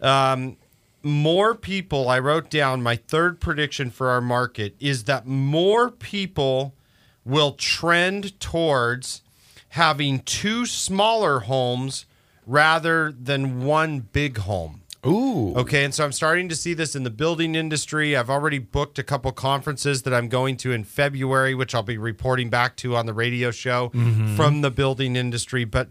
Um, 0.00 0.56
more 1.02 1.56
people. 1.56 2.08
I 2.08 2.20
wrote 2.20 2.48
down 2.48 2.80
my 2.80 2.94
third 2.94 3.40
prediction 3.40 3.90
for 3.90 4.10
our 4.10 4.20
market 4.20 4.76
is 4.78 5.04
that 5.04 5.26
more 5.26 5.90
people 5.90 6.74
will 7.24 7.52
trend 7.52 8.38
towards 8.40 9.22
having 9.70 10.20
two 10.20 10.66
smaller 10.66 11.40
homes 11.40 12.06
rather 12.46 13.12
than 13.12 13.64
one 13.64 14.00
big 14.00 14.38
home. 14.38 14.82
Ooh. 15.04 15.52
Okay, 15.56 15.84
and 15.84 15.92
so 15.92 16.04
I'm 16.04 16.12
starting 16.12 16.48
to 16.48 16.54
see 16.54 16.74
this 16.74 16.94
in 16.94 17.02
the 17.02 17.10
building 17.10 17.56
industry. 17.56 18.16
I've 18.16 18.30
already 18.30 18.60
booked 18.60 19.00
a 19.00 19.02
couple 19.02 19.32
conferences 19.32 20.02
that 20.02 20.14
I'm 20.14 20.28
going 20.28 20.56
to 20.58 20.70
in 20.70 20.84
February, 20.84 21.54
which 21.54 21.74
I'll 21.74 21.82
be 21.82 21.98
reporting 21.98 22.50
back 22.50 22.76
to 22.76 22.94
on 22.94 23.06
the 23.06 23.12
radio 23.12 23.50
show 23.50 23.88
mm-hmm. 23.88 24.36
from 24.36 24.60
the 24.60 24.70
building 24.70 25.16
industry. 25.16 25.64
But 25.64 25.88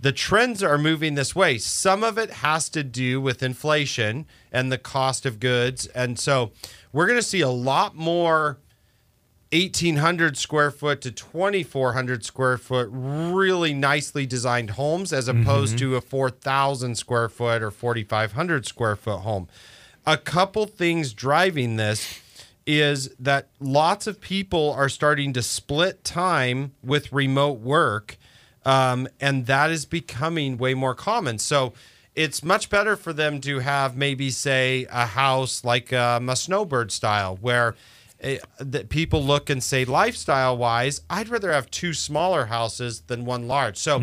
the 0.00 0.10
trends 0.10 0.62
are 0.62 0.78
moving 0.78 1.14
this 1.14 1.36
way. 1.36 1.58
Some 1.58 2.02
of 2.02 2.18
it 2.18 2.30
has 2.30 2.68
to 2.70 2.82
do 2.82 3.20
with 3.20 3.44
inflation 3.44 4.26
and 4.50 4.72
the 4.72 4.78
cost 4.78 5.24
of 5.24 5.38
goods. 5.38 5.86
And 5.86 6.18
so 6.18 6.50
we're 6.92 7.06
going 7.06 7.18
to 7.18 7.22
see 7.22 7.40
a 7.40 7.48
lot 7.48 7.94
more 7.94 8.58
1800 9.52 10.36
square 10.36 10.70
foot 10.70 11.00
to 11.00 11.10
2400 11.10 12.24
square 12.24 12.58
foot 12.58 12.88
really 12.92 13.72
nicely 13.72 14.26
designed 14.26 14.70
homes 14.70 15.12
as 15.12 15.26
opposed 15.26 15.78
to 15.78 15.96
a 15.96 16.00
4000 16.00 16.94
square 16.96 17.28
foot 17.28 17.62
or 17.62 17.70
4500 17.70 18.66
square 18.66 18.96
foot 18.96 19.20
home. 19.20 19.48
A 20.06 20.18
couple 20.18 20.66
things 20.66 21.14
driving 21.14 21.76
this 21.76 22.20
is 22.66 23.08
that 23.18 23.48
lots 23.58 24.06
of 24.06 24.20
people 24.20 24.72
are 24.72 24.90
starting 24.90 25.32
to 25.32 25.42
split 25.42 26.04
time 26.04 26.72
with 26.82 27.10
remote 27.12 27.60
work 27.60 28.18
um, 28.66 29.08
and 29.18 29.46
that 29.46 29.70
is 29.70 29.86
becoming 29.86 30.58
way 30.58 30.74
more 30.74 30.94
common. 30.94 31.38
So 31.38 31.72
it's 32.14 32.42
much 32.42 32.68
better 32.68 32.96
for 32.96 33.14
them 33.14 33.40
to 33.42 33.60
have 33.60 33.96
maybe 33.96 34.28
say 34.28 34.86
a 34.90 35.06
house 35.06 35.64
like 35.64 35.90
um, 35.94 36.28
a 36.28 36.36
snowbird 36.36 36.92
style 36.92 37.38
where 37.40 37.76
eh, 38.20 38.38
that 38.58 38.88
people 38.88 39.22
look 39.22 39.48
and 39.50 39.62
say 39.62 39.84
lifestyle 39.84 40.56
wise 40.56 41.00
i'd 41.10 41.28
rather 41.28 41.52
have 41.52 41.70
two 41.70 41.92
smaller 41.92 42.46
houses 42.46 43.02
than 43.06 43.24
one 43.24 43.46
large 43.48 43.76
so 43.76 44.02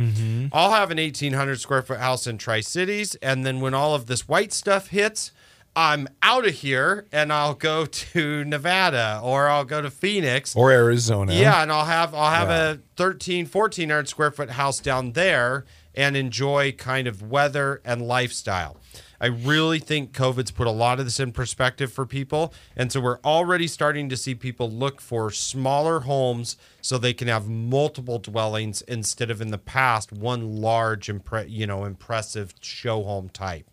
i'll 0.54 0.72
have 0.72 0.92
an 0.92 0.98
1800 0.98 1.60
square 1.60 1.82
foot 1.82 2.00
house 2.00 2.26
in 2.28 2.38
tri-cities 2.38 3.16
and 3.16 3.46
then 3.46 3.60
when 3.62 3.74
all 3.74 3.94
of 3.96 4.06
this 4.08 4.28
white 4.28 4.54
stuff 4.54 4.88
hits 4.88 5.32
i'm 5.76 6.08
out 6.24 6.48
of 6.48 6.54
here 6.56 7.06
and 7.12 7.34
i'll 7.34 7.54
go 7.54 7.86
to 8.14 8.46
nevada 8.46 9.20
or 9.24 9.48
i'll 9.50 9.66
go 9.66 9.82
to 9.82 9.92
phoenix 9.92 10.56
Or 10.56 10.72
Arizona. 10.72 11.34
yeah, 11.34 11.62
and 11.62 11.72
I'll 11.72 11.86
have 11.86 12.14
I'll 12.16 12.32
have 12.32 12.48
Yeah. 12.50 12.72
a 12.72 12.78
13 12.96 13.46
1400 13.48 14.08
square 14.08 14.32
foot 14.32 14.52
house 14.52 14.80
down 14.80 15.12
there 15.12 15.66
and 15.94 16.16
enjoy 16.18 16.72
kind 16.74 17.08
of 17.08 17.22
weather 17.22 17.82
and 17.86 18.02
lifestyle. 18.02 18.78
I 19.20 19.28
really 19.28 19.80
think 19.80 20.12
COVID's 20.14 20.52
put 20.52 20.68
a 20.68 20.72
lot 20.72 21.00
of 21.00 21.06
this 21.06 21.20
in 21.20 21.32
perspective 21.32 21.92
for 21.92 22.06
people. 22.06 22.54
And 22.76 22.92
so 22.92 23.00
we're 23.00 23.20
already 23.20 23.68
starting 23.68 24.10
to 24.10 24.18
see 24.18 24.36
people 24.36 24.70
look 24.70 25.02
for 25.02 25.32
smaller 25.32 26.02
homes 26.02 26.58
so 26.82 26.98
they 26.98 27.14
can 27.14 27.28
have 27.28 27.48
multiple 27.48 28.20
dwellings 28.20 28.82
instead 28.84 29.32
of 29.32 29.42
in 29.42 29.52
the 29.52 29.58
past 29.58 30.12
one 30.12 30.58
large 30.58 31.08
impre- 31.08 31.50
you 31.50 31.66
know 31.66 31.86
impressive 31.86 32.54
show 32.62 33.04
home 33.04 33.30
type. 33.30 33.66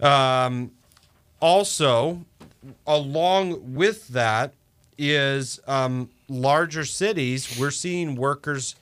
Um, 0.00 0.72
also, 1.40 2.24
along 2.86 3.74
with 3.74 4.08
that 4.08 4.54
is 4.96 5.60
um, 5.66 6.10
larger 6.28 6.84
cities. 6.84 7.58
We're 7.58 7.70
seeing 7.70 8.14
workers 8.14 8.76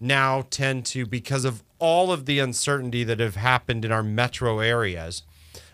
now 0.00 0.46
tend 0.50 0.86
to, 0.86 1.06
because 1.06 1.44
of 1.44 1.62
all 1.78 2.12
of 2.12 2.26
the 2.26 2.38
uncertainty 2.38 3.04
that 3.04 3.20
have 3.20 3.36
happened 3.36 3.84
in 3.84 3.92
our 3.92 4.02
metro 4.02 4.58
areas, 4.60 5.22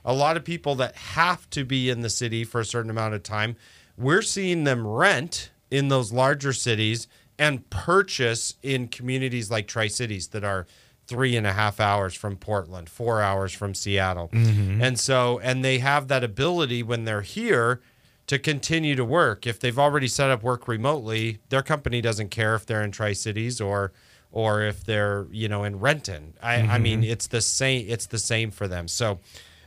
a 0.05 0.13
lot 0.13 0.37
of 0.37 0.45
people 0.45 0.75
that 0.77 0.95
have 0.97 1.49
to 1.51 1.65
be 1.65 1.89
in 1.89 2.01
the 2.01 2.11
city 2.11 2.45
for 2.45 2.61
a 2.61 2.65
certain 2.65 2.91
amount 2.91 3.15
of 3.15 3.23
time, 3.23 3.57
we're 3.97 4.23
seeing 4.23 4.65
them 4.65 4.87
rent 4.87 5.51
in 5.71 5.89
those 5.89 6.13
larger 6.13 6.53
cities 6.53 7.09
and 7.39 7.69
purchase 7.71 8.55
in 8.63 8.89
communities 8.89 9.51
like 9.51 9.67
Tri 9.67 9.89
Cities 9.89 10.29
that 10.29 10.45
are 10.45 10.67
three 11.07 11.37
and 11.37 11.47
a 11.47 11.53
half 11.53 11.81
hours 11.81 12.15
from 12.15 12.37
Portland, 12.37 12.89
four 12.89 13.21
hours 13.21 13.53
from 13.53 13.75
Seattle. 13.75 14.29
Mm-hmm. 14.29 14.83
And 14.83 14.99
so, 14.99 15.39
and 15.41 15.65
they 15.65 15.79
have 15.79 16.09
that 16.09 16.25
ability 16.25 16.83
when 16.83 17.05
they're 17.05 17.23
here 17.23 17.81
to 18.27 18.39
continue 18.39 18.95
to 18.95 19.05
work. 19.05 19.47
If 19.47 19.61
they've 19.61 19.79
already 19.79 20.09
set 20.09 20.31
up 20.31 20.43
work 20.43 20.67
remotely, 20.67 21.41
their 21.51 21.63
company 21.63 22.01
doesn't 22.01 22.31
care 22.31 22.55
if 22.55 22.65
they're 22.65 22.83
in 22.83 22.91
Tri 22.91 23.13
Cities 23.13 23.61
or 23.61 23.93
or 24.35 24.63
if 24.63 24.85
they're 24.85 25.27
you 25.31 25.49
know 25.49 25.63
in 25.63 25.79
Renton. 25.79 26.35
I, 26.43 26.57
I 26.57 26.79
mean, 26.79 27.05
it's 27.05 27.29
the 27.29 27.41
same. 27.41 27.87
It's 27.89 28.07
the 28.07 28.19
same 28.19 28.51
for 28.51 28.67
them. 28.67 28.89
So 28.89 29.21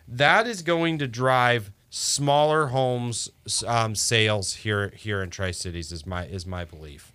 that 0.10 0.46
is 0.46 0.62
going 0.62 0.98
to 1.00 1.08
drive 1.08 1.72
smaller 1.90 2.68
homes 2.68 3.32
um, 3.66 3.96
sales 3.96 4.56
here 4.56 4.92
here 4.96 5.24
in 5.24 5.30
Tri 5.30 5.52
Cities. 5.52 5.94
Is 5.94 6.06
my 6.06 6.26
is 6.26 6.46
my 6.46 6.66
belief. 6.66 7.14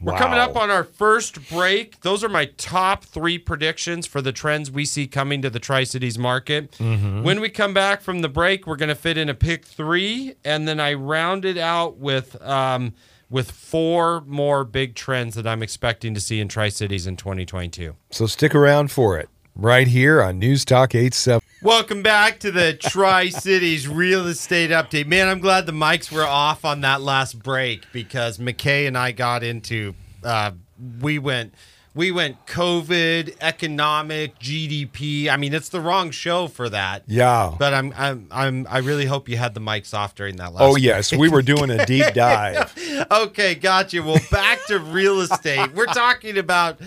We're 0.00 0.16
coming 0.16 0.38
up 0.38 0.56
on 0.56 0.70
our 0.70 0.84
first 0.84 1.48
break. 1.50 2.02
Those 2.02 2.22
are 2.22 2.28
my 2.28 2.44
top 2.56 3.04
three 3.04 3.36
predictions 3.36 4.06
for 4.06 4.20
the 4.22 4.30
trends 4.30 4.70
we 4.70 4.84
see 4.84 5.08
coming 5.08 5.42
to 5.42 5.50
the 5.50 5.58
Tri 5.58 5.82
Cities 5.84 6.16
market. 6.18 6.76
When 6.78 7.40
we 7.40 7.48
come 7.48 7.74
back 7.74 8.02
from 8.02 8.20
the 8.20 8.28
break, 8.28 8.64
we're 8.66 8.76
going 8.76 8.90
to 8.90 8.94
fit 8.94 9.16
in 9.18 9.28
a 9.28 9.34
pick 9.34 9.64
three, 9.64 10.34
and 10.44 10.68
then 10.68 10.78
I 10.78 10.92
round 10.92 11.44
it 11.44 11.58
out 11.58 11.96
with 11.96 12.40
um, 12.42 12.92
with 13.30 13.50
four 13.50 14.22
more 14.22 14.64
big 14.64 14.94
trends 14.94 15.34
that 15.34 15.46
I'm 15.46 15.62
expecting 15.62 16.14
to 16.14 16.20
see 16.20 16.40
in 16.40 16.48
Tri 16.48 16.68
Cities 16.68 17.06
in 17.06 17.16
2022. 17.16 17.94
So 18.10 18.26
stick 18.26 18.54
around 18.54 18.90
for 18.90 19.18
it 19.18 19.28
right 19.54 19.88
here 19.88 20.22
on 20.22 20.38
News 20.38 20.64
Talk 20.64 20.94
87. 20.94 21.42
Welcome 21.60 22.02
back 22.02 22.38
to 22.40 22.52
the 22.52 22.74
Tri 22.74 23.28
Cities 23.30 23.88
real 23.88 24.26
estate 24.28 24.70
update. 24.70 25.06
Man, 25.06 25.28
I'm 25.28 25.40
glad 25.40 25.66
the 25.66 25.72
mics 25.72 26.12
were 26.12 26.24
off 26.24 26.64
on 26.64 26.82
that 26.82 27.02
last 27.02 27.42
break 27.42 27.84
because 27.92 28.38
McKay 28.38 28.86
and 28.86 28.96
I 28.96 29.12
got 29.12 29.42
into 29.42 29.94
uh, 30.22 30.52
we 31.00 31.18
went 31.18 31.54
we 31.98 32.12
went 32.12 32.46
COVID, 32.46 33.38
economic, 33.40 34.38
GDP. 34.38 35.28
I 35.28 35.36
mean, 35.36 35.52
it's 35.52 35.68
the 35.68 35.80
wrong 35.80 36.12
show 36.12 36.46
for 36.46 36.68
that. 36.68 37.02
Yeah. 37.08 37.56
But 37.58 37.74
I'm 37.74 37.92
I'm 37.96 38.28
I'm 38.30 38.66
I 38.70 38.78
really 38.78 39.04
hope 39.04 39.28
you 39.28 39.36
had 39.36 39.52
the 39.52 39.60
mics 39.60 39.92
off 39.92 40.14
during 40.14 40.36
that 40.36 40.54
last 40.54 40.62
Oh, 40.62 40.76
yes. 40.76 41.12
We 41.12 41.28
were 41.28 41.42
doing 41.42 41.70
a 41.70 41.84
deep 41.86 42.14
dive. 42.14 42.72
okay, 43.10 43.56
gotcha. 43.56 44.00
Well, 44.00 44.20
back 44.30 44.64
to 44.66 44.78
real 44.78 45.20
estate. 45.20 45.74
We're 45.74 45.86
talking 45.86 46.38
about 46.38 46.78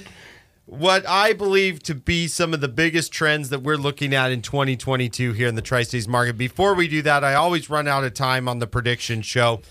what 0.72 1.06
I 1.06 1.34
believe 1.34 1.84
to 1.84 1.94
be 1.94 2.28
some 2.28 2.54
of 2.54 2.62
the 2.62 2.70
biggest 2.70 3.12
trends 3.12 3.50
that 3.50 3.62
we're 3.62 3.76
looking 3.76 4.16
at 4.16 4.32
in 4.32 4.42
2022 4.42 5.34
here 5.34 5.50
in 5.50 5.56
the 5.56 5.62
Tri 5.62 5.84
Cities 5.84 6.08
market. 6.08 6.38
Before 6.38 6.76
we 6.76 6.88
do 6.88 7.02
that, 7.02 7.26
I 7.26 7.34
always 7.34 7.70
run 7.70 7.90
out 7.90 8.06
of 8.06 8.14
time 8.14 8.48
on 8.48 8.60
the 8.60 8.68
prediction 8.68 9.22
show. 9.22 9.62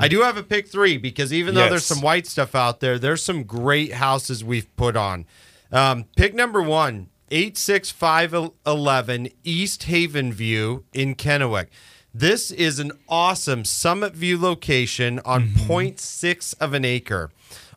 I 0.00 0.08
do 0.08 0.22
have 0.22 0.38
a 0.38 0.42
pick 0.42 0.66
three 0.68 0.96
because 0.96 1.30
even 1.30 1.54
though 1.54 1.64
there's 1.68 1.84
some 1.84 2.00
white 2.00 2.26
stuff 2.26 2.54
out 2.54 2.80
there, 2.80 2.98
there's 2.98 3.22
some 3.22 3.44
great 3.44 3.92
houses 3.92 4.42
we've 4.42 4.74
put 4.78 4.96
on. 4.96 5.26
Um, 5.70 6.06
pick 6.16 6.34
number 6.34 6.62
one 6.62 7.10
86511 7.30 9.28
East 9.44 9.82
Haven 9.82 10.32
View 10.32 10.84
in 10.94 11.16
Kennewick. 11.16 11.66
This 12.14 12.50
is 12.50 12.78
an 12.78 12.92
awesome 13.10 13.66
Summit 13.66 14.14
View 14.14 14.40
location 14.40 15.20
on 15.26 15.48
0.6 15.48 16.54
of 16.58 16.72
an 16.72 16.82
acre. 16.86 17.30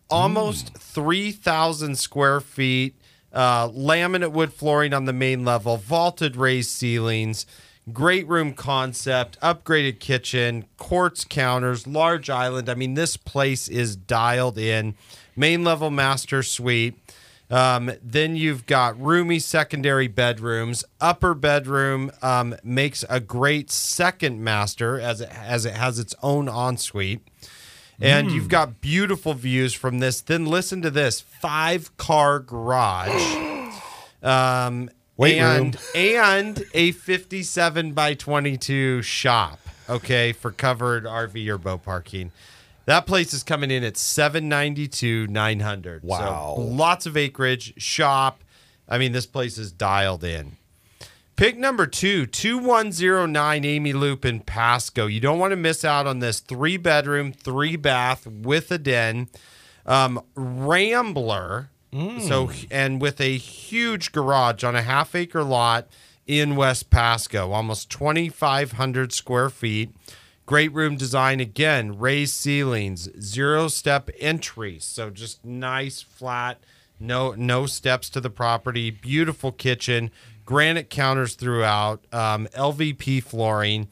Almost 0.10 0.76
3,000 0.78 1.96
square 1.98 2.42
feet, 2.42 2.96
uh, 3.32 3.70
laminate 3.70 4.32
wood 4.32 4.52
flooring 4.54 4.94
on 4.94 5.06
the 5.06 5.14
main 5.14 5.46
level, 5.46 5.78
vaulted 5.78 6.36
raised 6.36 6.72
ceilings, 6.72 7.46
great 7.94 8.28
room 8.28 8.54
concept, 8.54 9.40
upgraded 9.42 10.00
kitchen, 10.00 10.66
quartz 10.78 11.26
counters, 11.26 11.86
large 11.86 12.30
island. 12.30 12.70
I 12.70 12.76
mean, 12.76 12.96
this 12.96 13.18
place 13.18 13.68
is 13.68 13.96
dialed 13.96 14.58
in. 14.58 14.96
Main 15.36 15.64
level 15.64 15.90
master 15.90 16.44
suite. 16.44 16.96
Um, 17.52 17.92
then 18.04 18.36
you've 18.36 18.66
got 18.68 19.00
roomy 19.00 19.40
secondary 19.40 20.08
bedrooms. 20.08 20.84
Upper 21.02 21.34
bedroom 21.34 22.12
um, 22.22 22.56
makes 22.64 23.04
a 23.10 23.20
great 23.20 23.72
second 23.72 24.44
master 24.44 25.00
as 25.00 25.22
it 25.22 25.30
as 25.32 25.66
it 25.66 25.74
has 25.74 25.98
its 25.98 26.14
own 26.22 26.48
ensuite. 26.48 27.22
And 28.02 28.32
you've 28.32 28.48
got 28.48 28.80
beautiful 28.82 29.34
views 29.34 29.74
from 29.74 30.00
this. 30.00 30.22
Then 30.22 30.46
listen 30.46 30.82
to 30.82 30.90
this: 30.90 31.20
five 31.22 31.96
car 31.98 32.40
garage. 32.40 33.46
Um, 34.22 34.90
Weight 35.16 35.38
and 35.38 35.76
room. 35.76 35.84
and 35.96 36.66
a 36.74 36.92
57 36.92 37.94
by 37.94 38.14
22 38.16 39.02
shop. 39.02 39.60
Okay, 39.90 40.34
for 40.34 40.52
covered 40.52 41.06
RV 41.06 41.48
or 41.48 41.58
boat 41.58 41.84
parking. 41.84 42.32
That 42.86 43.06
place 43.06 43.34
is 43.34 43.44
coming 43.44 43.72
in 43.72 43.84
at 43.84 43.96
792 43.96 45.28
900. 45.28 46.04
Wow. 46.04 46.56
So 46.58 46.62
lots 46.64 47.06
of 47.06 47.16
acreage, 47.16 47.82
shop. 47.82 48.44
I 48.90 48.98
mean, 48.98 49.14
this 49.14 49.26
place 49.26 49.58
is 49.58 49.72
dialed 49.72 50.24
in. 50.26 50.58
Pick 51.40 51.58
number 51.58 51.88
two, 51.88 52.26
2109 52.26 53.64
Amy 53.64 53.94
Loop 53.94 54.26
in 54.26 54.42
Pasco. 54.42 55.06
You 55.06 55.22
don't 55.22 55.40
want 55.40 55.52
to 55.52 55.56
miss 55.56 55.86
out 55.86 56.06
on 56.06 56.20
this 56.20 56.42
three 56.42 56.76
bedroom, 56.76 57.32
three 57.32 57.78
bath 57.78 58.28
with 58.28 58.70
a 58.74 58.78
den. 58.78 59.30
Um, 59.86 60.22
Rambler. 60.36 61.70
So, 62.20 62.52
and 62.70 63.00
with 63.00 63.22
a 63.22 63.38
huge 63.38 64.12
garage 64.12 64.66
on 64.66 64.76
a 64.76 64.82
half 64.82 65.16
acre 65.16 65.42
lot 65.42 65.88
in 66.28 66.58
West 66.58 66.90
Pasco, 66.90 67.54
almost 67.54 67.90
2,500 67.90 69.14
square 69.14 69.50
feet. 69.50 69.92
Great 70.46 70.74
room 70.74 70.98
design 70.98 71.40
again, 71.40 71.98
raised 71.98 72.34
ceilings, 72.34 73.08
zero 73.18 73.70
step 73.70 74.10
entry. 74.20 74.78
So 74.80 75.10
just 75.10 75.46
nice 75.46 76.02
flat, 76.02 76.60
no 77.00 77.32
no 77.32 77.66
steps 77.66 78.10
to 78.10 78.20
the 78.20 78.30
property. 78.30 78.92
Beautiful 78.92 79.54
kitchen, 79.54 80.12
granite 80.50 80.90
counters 80.90 81.36
throughout, 81.36 82.04
um, 82.12 82.48
LVP 82.56 83.22
flooring, 83.22 83.88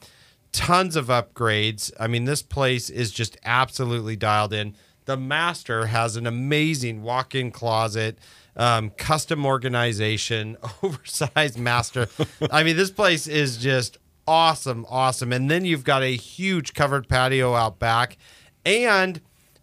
tons 0.50 0.96
of 0.96 1.06
upgrades. 1.06 1.92
I 2.00 2.08
mean, 2.08 2.24
this 2.24 2.42
place 2.42 2.90
is 2.90 3.12
just 3.12 3.36
absolutely 3.44 4.16
dialed 4.16 4.52
in. 4.52 4.74
The 5.04 5.16
master 5.16 5.86
has 5.86 6.16
an 6.16 6.26
amazing 6.26 7.02
walk-in 7.02 7.52
closet, 7.52 8.18
um, 8.56 8.90
custom 8.90 9.46
organization, 9.46 10.56
oversized 10.82 11.60
master. 11.60 12.08
I 12.50 12.64
mean, 12.64 12.76
this 12.76 12.90
place 12.90 13.28
is 13.28 13.56
just 13.58 13.96
awesome, 14.26 14.84
awesome. 14.88 15.32
And 15.32 15.48
then 15.48 15.64
you've 15.64 15.84
got 15.84 16.02
a 16.02 16.16
huge 16.16 16.74
covered 16.74 17.08
patio 17.08 17.54
out 17.54 17.78
back, 17.78 18.18
and 18.66 19.20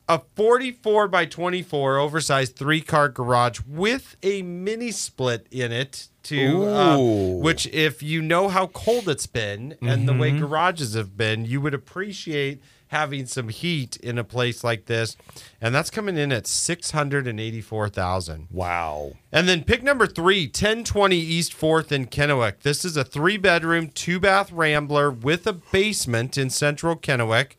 a 0.07 0.21
44 0.35 1.07
by 1.07 1.25
24 1.25 1.97
oversized 1.97 2.55
three 2.55 2.81
car 2.81 3.09
garage 3.09 3.61
with 3.67 4.15
a 4.21 4.41
mini 4.43 4.91
split 4.91 5.47
in 5.51 5.71
it 5.71 6.09
to 6.23 6.65
uh, 6.65 6.97
Ooh. 6.97 7.37
which 7.39 7.67
if 7.67 8.03
you 8.03 8.21
know 8.21 8.47
how 8.47 8.67
cold 8.67 9.09
it's 9.09 9.27
been 9.27 9.75
and 9.81 10.07
the 10.07 10.13
way 10.13 10.31
mm-hmm. 10.31 10.45
garages 10.45 10.93
have 10.93 11.17
been 11.17 11.45
you 11.45 11.59
would 11.61 11.73
appreciate 11.73 12.61
having 12.89 13.25
some 13.25 13.49
heat 13.49 13.97
in 13.97 14.17
a 14.17 14.23
place 14.23 14.63
like 14.63 14.85
this 14.85 15.17
and 15.59 15.73
that's 15.73 15.89
coming 15.89 16.17
in 16.17 16.31
at 16.31 16.47
684000 16.47 18.47
Wow. 18.51 19.13
and 19.31 19.49
then 19.49 19.63
pick 19.63 19.81
number 19.81 20.05
three, 20.05 20.45
1020 20.45 21.15
East 21.15 21.53
4th 21.53 21.91
in 21.91 22.05
Kennewick. 22.05 22.61
This 22.61 22.85
is 22.85 22.95
a 22.95 23.03
three 23.03 23.37
bedroom, 23.37 23.89
two 23.89 24.19
bath 24.19 24.51
rambler 24.51 25.09
with 25.09 25.47
a 25.47 25.53
basement 25.53 26.37
in 26.37 26.49
central 26.49 26.95
Kennewick. 26.95 27.53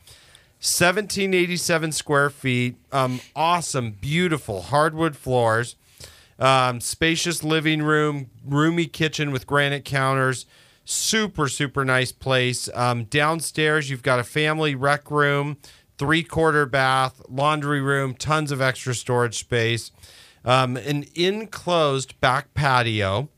1787 0.67 1.93
square 1.93 2.29
feet. 2.29 2.75
Um, 2.91 3.21
awesome, 3.37 3.93
beautiful 3.93 4.63
hardwood 4.63 5.17
floors. 5.17 5.77
Um, 6.41 6.81
spacious 6.81 7.45
living 7.45 7.83
room, 7.83 8.31
roomy 8.45 8.87
kitchen 8.87 9.31
with 9.31 9.47
granite 9.47 9.85
counters. 9.85 10.45
Super, 10.85 11.47
super 11.47 11.85
nice 11.85 12.11
place. 12.11 12.69
Um, 12.75 13.05
downstairs, 13.05 13.89
you've 13.91 14.03
got 14.03 14.19
a 14.19 14.25
family 14.25 14.75
rec 14.75 15.09
room, 15.09 15.57
three 15.99 16.25
quarter 16.25 16.67
bath, 16.67 17.23
laundry 17.29 17.81
room, 17.81 18.15
tons 18.15 18.51
of 18.51 18.61
extra 18.61 18.93
storage 18.93 19.39
space, 19.39 19.93
um, 20.45 20.77
an 20.77 21.05
enclosed 21.15 22.21
back 22.21 22.55
patio, 22.55 23.29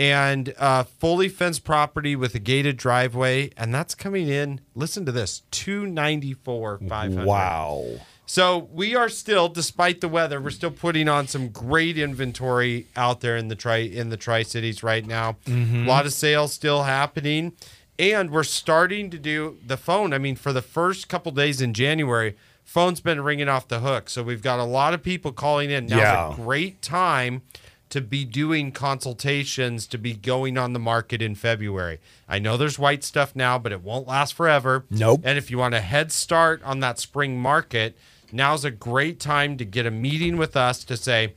and 0.00 0.54
uh, 0.58 0.82
fully 0.82 1.28
fenced 1.28 1.62
property 1.62 2.16
with 2.16 2.34
a 2.34 2.38
gated 2.38 2.78
driveway. 2.78 3.50
And 3.54 3.74
that's 3.74 3.94
coming 3.94 4.28
in, 4.28 4.62
listen 4.74 5.04
to 5.04 5.12
this, 5.12 5.42
294 5.50 6.78
500 6.88 7.26
Wow. 7.26 7.84
so 8.24 8.70
we 8.72 8.96
are 8.96 9.10
still, 9.10 9.48
despite 9.50 10.00
the 10.00 10.08
weather, 10.08 10.40
we're 10.40 10.48
still 10.50 10.70
putting 10.70 11.06
on 11.06 11.26
some 11.28 11.48
great 11.50 11.98
inventory 11.98 12.86
out 12.96 13.20
there 13.20 13.36
in 13.36 13.48
the 13.48 13.54
tri 13.54 13.76
in 13.78 14.08
the 14.08 14.16
Tri 14.16 14.42
Cities 14.42 14.82
right 14.82 15.06
now. 15.06 15.36
A 15.46 15.84
lot 15.84 16.06
of 16.06 16.14
sales 16.14 16.54
still 16.54 16.84
happening, 16.84 17.52
and 17.98 18.30
we're 18.30 18.42
starting 18.42 19.10
to 19.10 19.18
do 19.18 19.58
the 19.66 19.76
phone. 19.76 20.14
I 20.14 20.18
mean, 20.18 20.34
for 20.36 20.54
the 20.54 20.62
first 20.62 21.10
couple 21.10 21.30
days 21.32 21.60
in 21.60 21.74
January, 21.74 22.36
phone's 22.64 23.00
been 23.02 23.20
ringing 23.20 23.48
off 23.50 23.68
the 23.68 23.80
hook. 23.80 24.08
So 24.08 24.22
we've 24.22 24.42
got 24.42 24.60
a 24.60 24.64
lot 24.64 24.94
of 24.94 25.02
people 25.02 25.32
calling 25.32 25.70
in. 25.70 25.84
Now's 25.86 25.98
Yeah. 25.98 26.32
a 26.32 26.34
great 26.36 26.80
time 26.80 27.42
to 27.90 28.00
be 28.00 28.24
doing 28.24 28.72
consultations 28.72 29.86
to 29.88 29.98
be 29.98 30.14
going 30.14 30.56
on 30.56 30.72
the 30.72 30.78
market 30.78 31.20
in 31.20 31.34
February. 31.34 31.98
I 32.28 32.38
know 32.38 32.56
there's 32.56 32.78
white 32.78 33.04
stuff 33.04 33.36
now, 33.36 33.58
but 33.58 33.72
it 33.72 33.82
won't 33.82 34.06
last 34.06 34.34
forever. 34.34 34.84
Nope. 34.90 35.20
And 35.24 35.36
if 35.36 35.50
you 35.50 35.58
want 35.58 35.74
a 35.74 35.80
head 35.80 36.12
start 36.12 36.62
on 36.62 36.80
that 36.80 36.98
spring 36.98 37.38
market, 37.38 37.98
now's 38.32 38.64
a 38.64 38.70
great 38.70 39.18
time 39.18 39.56
to 39.58 39.64
get 39.64 39.86
a 39.86 39.90
meeting 39.90 40.36
with 40.36 40.56
us 40.56 40.84
to 40.84 40.96
say, 40.96 41.34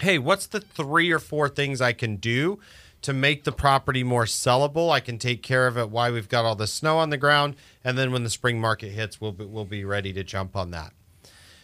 hey, 0.00 0.18
what's 0.18 0.46
the 0.46 0.60
three 0.60 1.12
or 1.12 1.18
four 1.18 1.48
things 1.48 1.80
I 1.80 1.92
can 1.92 2.16
do 2.16 2.58
to 3.02 3.12
make 3.12 3.44
the 3.44 3.52
property 3.52 4.02
more 4.02 4.24
sellable? 4.24 4.90
I 4.90 5.00
can 5.00 5.18
take 5.18 5.42
care 5.42 5.66
of 5.66 5.76
it 5.76 5.90
while 5.90 6.12
we've 6.12 6.28
got 6.28 6.46
all 6.46 6.56
the 6.56 6.66
snow 6.66 6.96
on 6.96 7.10
the 7.10 7.18
ground. 7.18 7.56
And 7.84 7.98
then 7.98 8.10
when 8.10 8.24
the 8.24 8.30
spring 8.30 8.58
market 8.58 8.88
hits, 8.88 9.20
we'll 9.20 9.32
be, 9.32 9.44
we'll 9.44 9.66
be 9.66 9.84
ready 9.84 10.14
to 10.14 10.24
jump 10.24 10.56
on 10.56 10.70
that. 10.70 10.92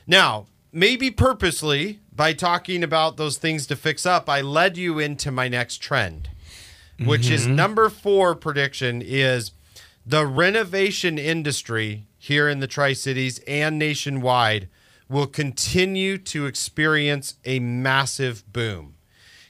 Now, 0.07 0.47
maybe 0.73 1.11
purposely, 1.11 2.01
by 2.13 2.33
talking 2.33 2.83
about 2.83 3.17
those 3.17 3.39
things 3.39 3.67
to 3.69 3.77
fix 3.77 4.05
up, 4.05 4.29
I 4.29 4.41
led 4.41 4.77
you 4.77 4.99
into 4.99 5.31
my 5.31 5.49
next 5.49 5.79
trend, 5.79 6.31
which 7.05 7.31
is 7.31 7.47
number 7.47 7.89
four 7.89 8.35
prediction 8.35 9.03
is 9.03 9.53
the 10.05 10.27
renovation 10.27 11.19
industry 11.19 12.07
here 12.19 12.49
in 12.49 12.61
the 12.61 12.67
Tri 12.67 12.93
Cities 12.93 13.39
and 13.47 13.79
nationwide 13.79 14.69
will 15.09 15.27
continue 15.27 16.19
to 16.19 16.47
experience 16.47 17.35
a 17.45 17.59
massive 17.59 18.45
boom. 18.53 18.95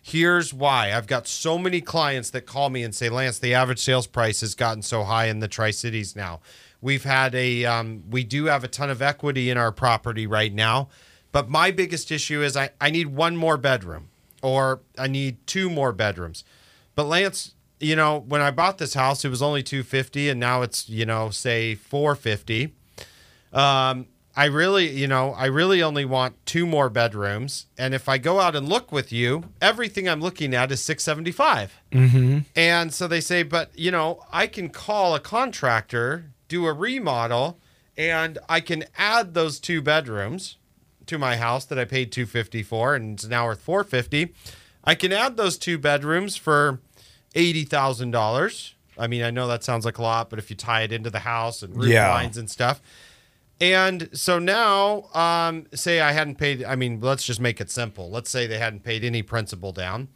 Here's 0.03 0.55
why. 0.55 0.95
I've 0.95 1.07
got 1.07 1.29
so 1.29 1.59
many 1.59 1.81
clients 1.81 2.31
that 2.31 2.47
call 2.47 2.71
me 2.71 2.83
and 2.83 2.95
say, 2.95 3.09
Lance, 3.11 3.39
the 3.39 3.55
average 3.55 3.79
sales 3.79 4.07
price 4.07 4.41
has 4.41 4.55
gotten 4.55 4.83
so 4.83 5.05
high 5.05 5.27
in 5.27 5.41
the 5.41 5.49
Tri 5.49 5.71
Cities 5.71 6.17
now. 6.17 6.41
We've 6.81 7.05
had 7.05 7.35
a, 7.35 7.67
um, 7.67 8.05
we 8.09 8.25
do 8.25 8.47
have 8.47 8.65
a 8.65 8.69
ton 8.69 8.89
of 8.89 9.03
equity 9.03 9.51
in 9.51 9.59
our 9.59 9.71
property 9.71 10.27
right 10.27 10.53
now. 10.53 10.89
But 11.33 11.49
my 11.49 11.71
biggest 11.71 12.11
issue 12.11 12.43
is 12.43 12.57
I, 12.57 12.71
I 12.81 12.90
need 12.90 13.09
one 13.09 13.37
more 13.37 13.57
bedroom 13.57 14.09
or 14.43 14.81
I 14.99 15.07
need 15.07 15.47
two 15.47 15.71
more 15.71 15.93
bedrooms. 15.93 16.45
But 16.95 17.05
Lance, 17.05 17.55
you 17.79 17.97
know, 17.97 18.19
when 18.19 18.40
I 18.40 18.51
bought 18.51 18.79
this 18.79 18.95
house, 18.95 19.25
it 19.25 19.29
was 19.29 19.43
only 19.43 19.62
250 19.62 20.29
and 20.29 20.40
now 20.40 20.62
it's, 20.62 20.88
you 20.88 21.07
know, 21.07 21.31
say 21.31 21.75
450. 21.75 22.75
Um, 23.53 24.07
I 24.37 24.47
really, 24.47 24.88
you 24.88 25.07
know, 25.07 25.33
I 25.33 25.47
really 25.47 25.83
only 25.83 26.05
want 26.05 26.35
two 26.47 26.66
more 26.66 26.88
bedrooms. 26.88 27.66
And 27.77 27.95
if 27.95 28.09
I 28.09 28.19
go 28.19 28.40
out 28.40 28.55
and 28.55 28.69
look 28.69 28.93
with 28.93 29.12
you, 29.12 29.45
everything 29.61 30.09
I'm 30.09 30.21
looking 30.21 30.55
at 30.55 30.71
is 30.71 30.83
675. 30.83 31.81
Mm-hmm. 31.93 32.38
And 32.55 32.95
so 32.95 33.09
they 33.09 33.21
say, 33.21 33.43
but 33.43 33.71
you 33.77 33.90
know, 33.90 34.23
I 34.33 34.47
can 34.47 34.69
call 34.69 35.14
a 35.14 35.21
contractor, 35.21 36.33
do 36.49 36.66
a 36.66 36.73
remodel, 36.73 37.59
and 37.97 38.38
I 38.49 38.61
can 38.61 38.85
add 38.97 39.35
those 39.35 39.59
two 39.59 39.83
bedrooms 39.83 40.57
to 41.11 41.18
my 41.18 41.37
house 41.37 41.64
that 41.66 41.79
I 41.79 41.85
paid 41.85 42.11
250 42.12 42.62
for 42.62 42.94
and 42.94 43.14
it's 43.14 43.27
now 43.27 43.44
worth 43.46 43.61
450. 43.61 44.33
I 44.83 44.94
can 44.94 45.12
add 45.12 45.37
those 45.37 45.59
two 45.59 45.77
bedrooms 45.79 46.37
for 46.37 46.81
$80,000. 47.35 48.73
I 48.99 49.07
mean, 49.07 49.23
I 49.23 49.31
know 49.31 49.46
that 49.49 49.64
sounds 49.64 49.85
like 49.85 49.99
a 49.99 50.03
lot, 50.03 50.31
but 50.31 50.38
if 50.38 50.51
you 50.51 50.57
tie 50.57 50.83
it 50.83 50.92
into 50.92 51.11
the 51.11 51.20
house 51.20 51.62
and 51.62 51.77
roof 51.77 51.90
Yeah. 51.90 52.09
lines 52.12 52.37
and 52.37 52.51
stuff. 52.51 52.81
And 53.61 54.09
so 54.12 54.38
now, 54.38 55.11
um, 55.14 55.66
say 55.75 56.01
I 56.01 56.12
hadn't 56.12 56.37
paid, 56.37 56.64
I 56.64 56.77
mean, 56.77 57.01
let's 57.01 57.25
just 57.25 57.40
make 57.40 57.61
it 57.61 57.70
simple. 57.70 58.11
Let's 58.11 58.31
say 58.31 58.46
they 58.46 58.59
hadn't 58.59 58.85
paid 58.85 59.05
any 59.05 59.23
principal 59.23 59.73
down. 59.73 60.09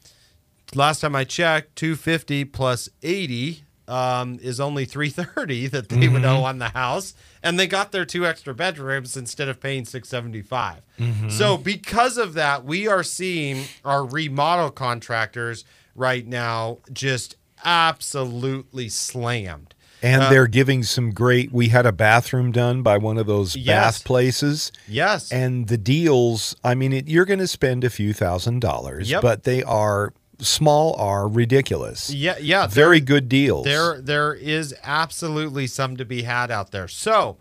last 0.75 1.01
time 1.01 1.15
I 1.15 1.25
checked, 1.25 1.77
250 1.77 2.47
plus 2.47 2.89
80 3.03 3.64
um, 3.89 4.39
is 4.43 4.61
only 4.61 4.85
330 4.85 5.67
that 5.69 5.89
they 5.89 6.09
would 6.09 6.23
mm-hmm. 6.23 6.25
owe 6.25 6.45
on 6.45 6.59
the 6.59 6.71
house, 6.71 7.15
and 7.43 7.59
they 7.59 7.67
got 7.67 7.93
their 7.93 8.05
two 8.05 8.27
extra 8.27 8.55
bedrooms 8.55 9.17
instead 9.17 9.49
of 9.49 9.61
paying 9.61 9.85
675. 9.85 10.83
Mm-hmm. 10.99 11.29
So 11.31 11.57
because 11.57 12.19
of 12.19 12.35
that, 12.35 12.65
we 12.65 12.89
are 12.89 13.03
seeing 13.03 13.65
our 13.85 14.05
remodel 14.05 14.71
contractors 14.71 15.65
right 15.95 16.27
now 16.27 16.79
just 16.93 17.37
absolutely 17.65 18.89
slammed. 18.89 19.75
And 20.03 20.23
uh, 20.23 20.29
they're 20.31 20.47
giving 20.47 20.83
some 20.83 21.13
great. 21.13 21.51
We 21.51 21.69
had 21.69 21.87
a 21.87 21.93
bathroom 21.93 22.53
done 22.53 22.83
by 22.83 22.99
one 22.99 23.17
of 23.17 23.27
those 23.27 23.57
Yes. 23.57 23.67
bath 23.67 24.05
places, 24.05 24.71
Yes. 24.87 25.33
and 25.33 25.69
the 25.69 25.79
deals. 25.79 26.55
I 26.63 26.75
mean, 26.75 26.93
it, 26.93 27.09
you're 27.09 27.25
going 27.25 27.39
to 27.39 27.47
spend 27.47 27.85
a 27.85 27.91
few 27.91 28.13
thousand 28.13 28.61
dollars, 28.61 29.11
Yep. 29.11 29.23
but 29.23 29.45
they 29.45 29.63
are 29.63 30.13
small, 30.45 30.95
are 30.97 31.29
ridiculous. 31.29 32.11
yeah, 32.11 32.37
yeah, 32.41 32.67
Very 32.67 33.01
good 33.01 33.29
deals. 33.29 33.65
There, 33.65 34.01
there 34.01 34.35
is 34.35 34.75
absolutely 34.83 35.67
some 35.67 35.97
to 35.97 36.05
be 36.05 36.23
had 36.23 36.51
out 36.51 36.71
there. 36.71 36.89
So, 36.89 37.37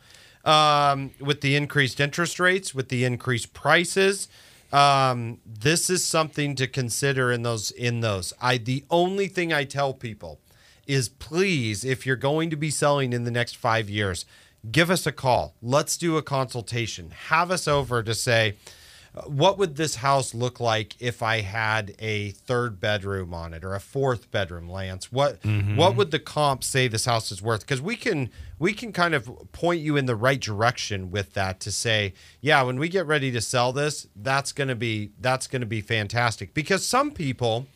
um, 0.46 1.12
with 1.20 1.42
the 1.42 1.56
increased 1.56 2.00
interest 2.00 2.40
rates, 2.40 2.76
with 2.76 2.90
the 2.90 3.06
increased 3.06 3.54
prices, 3.54 4.28
um, 4.74 5.40
this 5.46 5.90
is 5.90 6.04
something 6.04 6.56
to 6.56 6.68
consider 6.68 7.32
in 7.32 7.44
those. 7.44 7.72
In 7.72 8.02
those, 8.02 8.34
I 8.42 8.58
the 8.58 8.84
only 8.90 9.28
thing 9.28 9.54
I 9.54 9.64
tell 9.64 9.94
people 9.94 10.40
is 10.88 11.08
please, 11.08 11.86
if 11.86 12.06
you're 12.06 12.16
going 12.16 12.50
to 12.50 12.56
be 12.56 12.70
selling 12.70 13.14
in 13.14 13.24
the 13.24 13.32
next 13.32 13.56
five 13.56 13.90
years, 13.90 14.26
give 14.72 14.90
us 14.90 15.06
a 15.06 15.12
call. 15.12 15.54
Let's 15.62 15.96
do 15.96 16.18
a 16.18 16.22
consultation. 16.22 17.12
Have 17.28 17.52
us 17.52 17.68
over 17.68 18.04
to 18.04 18.14
say 18.14 18.56
what 19.28 19.60
would 19.60 19.76
this 19.76 19.96
house 19.96 20.34
look 20.34 20.60
like 20.60 21.00
if 21.00 21.22
I 21.22 21.42
had 21.42 21.94
a 22.00 22.32
third 22.32 22.80
bedroom 22.80 23.34
on 23.34 23.54
it 23.54 23.64
or 23.64 23.76
a 23.76 23.80
fourth 23.80 24.32
bedroom, 24.32 24.68
Lance? 24.68 25.12
What 25.12 25.44
what 25.76 25.96
would 25.96 26.12
the 26.12 26.20
comp 26.20 26.64
say 26.64 26.88
this 26.88 27.06
house 27.06 27.32
is 27.32 27.42
worth? 27.42 27.62
Because 27.62 27.82
we 27.82 27.96
can 27.96 28.32
we 28.58 28.74
can 28.74 28.92
kind 28.92 29.14
of 29.14 29.30
point 29.52 29.82
you 29.82 29.98
in 29.98 30.08
the 30.08 30.16
right 30.16 30.40
direction 30.40 31.12
with 31.12 31.34
that 31.34 31.60
to 31.62 31.72
say, 31.72 32.14
yeah, 32.42 32.64
when 32.64 32.80
we 32.80 32.90
get 32.90 33.06
ready 33.06 33.32
to 33.32 33.42
sell 33.42 33.72
this, 33.72 34.08
that's 34.16 34.52
gonna 34.52 34.76
be 34.76 35.12
that's 35.20 35.46
gonna 35.46 35.68
be 35.68 35.82
fantastic. 35.82 36.54
Because 36.54 36.86
some 36.86 37.12
people 37.12 37.68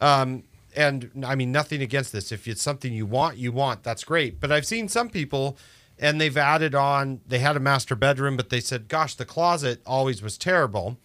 um, 0.00 0.44
and 0.76 1.24
I 1.26 1.34
mean 1.34 1.50
nothing 1.50 1.82
against 1.82 2.12
this. 2.12 2.30
If 2.30 2.46
it's 2.46 2.62
something 2.62 2.92
you 2.92 3.06
want, 3.06 3.36
you 3.36 3.50
want. 3.50 3.82
That's 3.82 4.04
great. 4.04 4.38
But 4.38 4.52
I've 4.52 4.66
seen 4.66 4.88
some 4.88 5.08
people, 5.10 5.56
and 6.00 6.20
they've 6.20 6.36
added 6.36 6.74
on. 6.74 7.20
They 7.26 7.38
had 7.40 7.56
a 7.56 7.60
master 7.60 7.94
bedroom, 7.96 8.36
but 8.36 8.50
they 8.50 8.60
said, 8.60 8.88
"Gosh, 8.88 9.14
the 9.14 9.24
closet 9.24 9.80
always 9.86 10.22
was 10.22 10.36
terrible," 10.38 10.98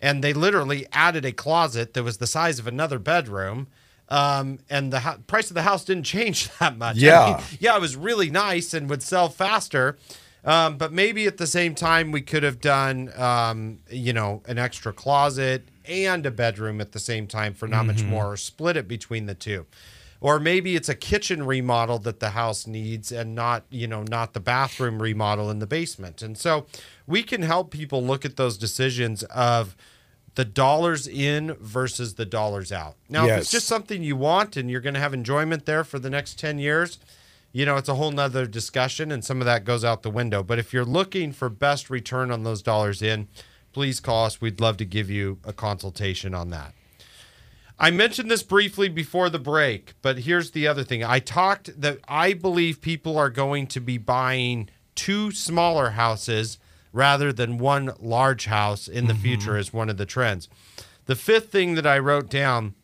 and 0.00 0.22
they 0.24 0.32
literally 0.32 0.86
added 0.92 1.24
a 1.24 1.32
closet 1.32 1.94
that 1.94 2.02
was 2.02 2.18
the 2.18 2.26
size 2.26 2.58
of 2.58 2.66
another 2.66 2.98
bedroom. 2.98 3.66
Um, 4.08 4.58
and 4.68 4.92
the 4.92 5.00
ho- 5.00 5.18
price 5.28 5.50
of 5.50 5.54
the 5.54 5.62
house 5.62 5.84
didn't 5.84 6.02
change 6.16 6.48
that 6.58 6.76
much. 6.76 6.96
I 6.96 7.00
Yeah. 7.00 7.26
mean, 7.38 7.46
yeah, 7.60 7.76
it 7.76 7.80
was 7.80 7.94
really 7.96 8.28
nice 8.28 8.74
and 8.74 8.90
would 8.90 9.02
sell 9.04 9.28
faster. 9.28 9.98
Um, 10.44 10.78
but 10.78 10.90
maybe 10.92 11.26
at 11.26 11.36
the 11.36 11.46
same 11.46 11.74
time, 11.74 12.10
we 12.12 12.22
could 12.22 12.42
have 12.42 12.60
done, 12.60 13.12
um, 13.20 13.78
you 13.90 14.12
know, 14.14 14.42
an 14.48 14.58
extra 14.58 14.90
closet 14.92 15.68
and 15.84 16.24
a 16.26 16.30
bedroom 16.30 16.80
at 16.80 16.92
the 16.92 16.98
same 16.98 17.26
time 17.26 17.52
for 17.54 17.68
not 17.68 17.84
much 17.84 18.02
more, 18.02 18.32
or 18.32 18.36
split 18.38 18.76
it 18.76 18.88
between 18.88 19.26
the 19.26 19.34
two. 19.34 19.66
Or 20.20 20.38
maybe 20.38 20.76
it's 20.76 20.88
a 20.88 20.94
kitchen 20.94 21.46
remodel 21.46 21.98
that 22.00 22.20
the 22.20 22.30
house 22.30 22.66
needs 22.66 23.10
and 23.10 23.34
not, 23.34 23.64
you 23.70 23.86
know, 23.86 24.02
not 24.02 24.34
the 24.34 24.40
bathroom 24.40 25.00
remodel 25.00 25.50
in 25.50 25.60
the 25.60 25.66
basement. 25.66 26.20
And 26.20 26.36
so 26.36 26.66
we 27.06 27.22
can 27.22 27.42
help 27.42 27.70
people 27.70 28.02
look 28.04 28.26
at 28.26 28.36
those 28.36 28.58
decisions 28.58 29.22
of 29.24 29.76
the 30.34 30.44
dollars 30.44 31.08
in 31.08 31.54
versus 31.54 32.14
the 32.14 32.26
dollars 32.26 32.70
out. 32.70 32.96
Now, 33.08 33.26
if 33.26 33.40
it's 33.40 33.50
just 33.50 33.66
something 33.66 34.02
you 34.02 34.14
want 34.14 34.56
and 34.56 34.70
you're 34.70 34.82
going 34.82 34.94
to 34.94 35.00
have 35.00 35.14
enjoyment 35.14 35.64
there 35.64 35.84
for 35.84 35.98
the 35.98 36.10
next 36.10 36.38
10 36.38 36.58
years, 36.58 36.98
you 37.52 37.64
know, 37.64 37.76
it's 37.76 37.88
a 37.88 37.94
whole 37.94 38.12
nother 38.12 38.46
discussion 38.46 39.10
and 39.10 39.24
some 39.24 39.40
of 39.40 39.46
that 39.46 39.64
goes 39.64 39.84
out 39.84 40.02
the 40.02 40.10
window. 40.10 40.42
But 40.42 40.58
if 40.58 40.72
you're 40.72 40.84
looking 40.84 41.32
for 41.32 41.48
best 41.48 41.88
return 41.88 42.30
on 42.30 42.44
those 42.44 42.62
dollars 42.62 43.00
in, 43.00 43.26
please 43.72 44.00
call 44.00 44.26
us. 44.26 44.40
We'd 44.40 44.60
love 44.60 44.76
to 44.78 44.84
give 44.84 45.10
you 45.10 45.38
a 45.44 45.52
consultation 45.52 46.34
on 46.34 46.50
that. 46.50 46.74
I 47.82 47.90
mentioned 47.90 48.30
this 48.30 48.42
briefly 48.42 48.90
before 48.90 49.30
the 49.30 49.38
break, 49.38 49.94
but 50.02 50.20
here's 50.20 50.50
the 50.50 50.66
other 50.66 50.84
thing. 50.84 51.02
I 51.02 51.18
talked 51.18 51.80
that 51.80 51.98
I 52.06 52.34
believe 52.34 52.82
people 52.82 53.16
are 53.16 53.30
going 53.30 53.66
to 53.68 53.80
be 53.80 53.96
buying 53.96 54.68
two 54.94 55.32
smaller 55.32 55.90
houses 55.90 56.58
rather 56.92 57.32
than 57.32 57.56
one 57.56 57.92
large 57.98 58.44
house 58.44 58.86
in 58.86 59.06
the 59.06 59.14
mm-hmm. 59.14 59.22
future 59.22 59.56
as 59.56 59.72
one 59.72 59.88
of 59.88 59.96
the 59.96 60.04
trends. 60.04 60.46
The 61.06 61.16
fifth 61.16 61.50
thing 61.50 61.74
that 61.76 61.86
I 61.86 61.98
wrote 61.98 62.28
down 62.28 62.74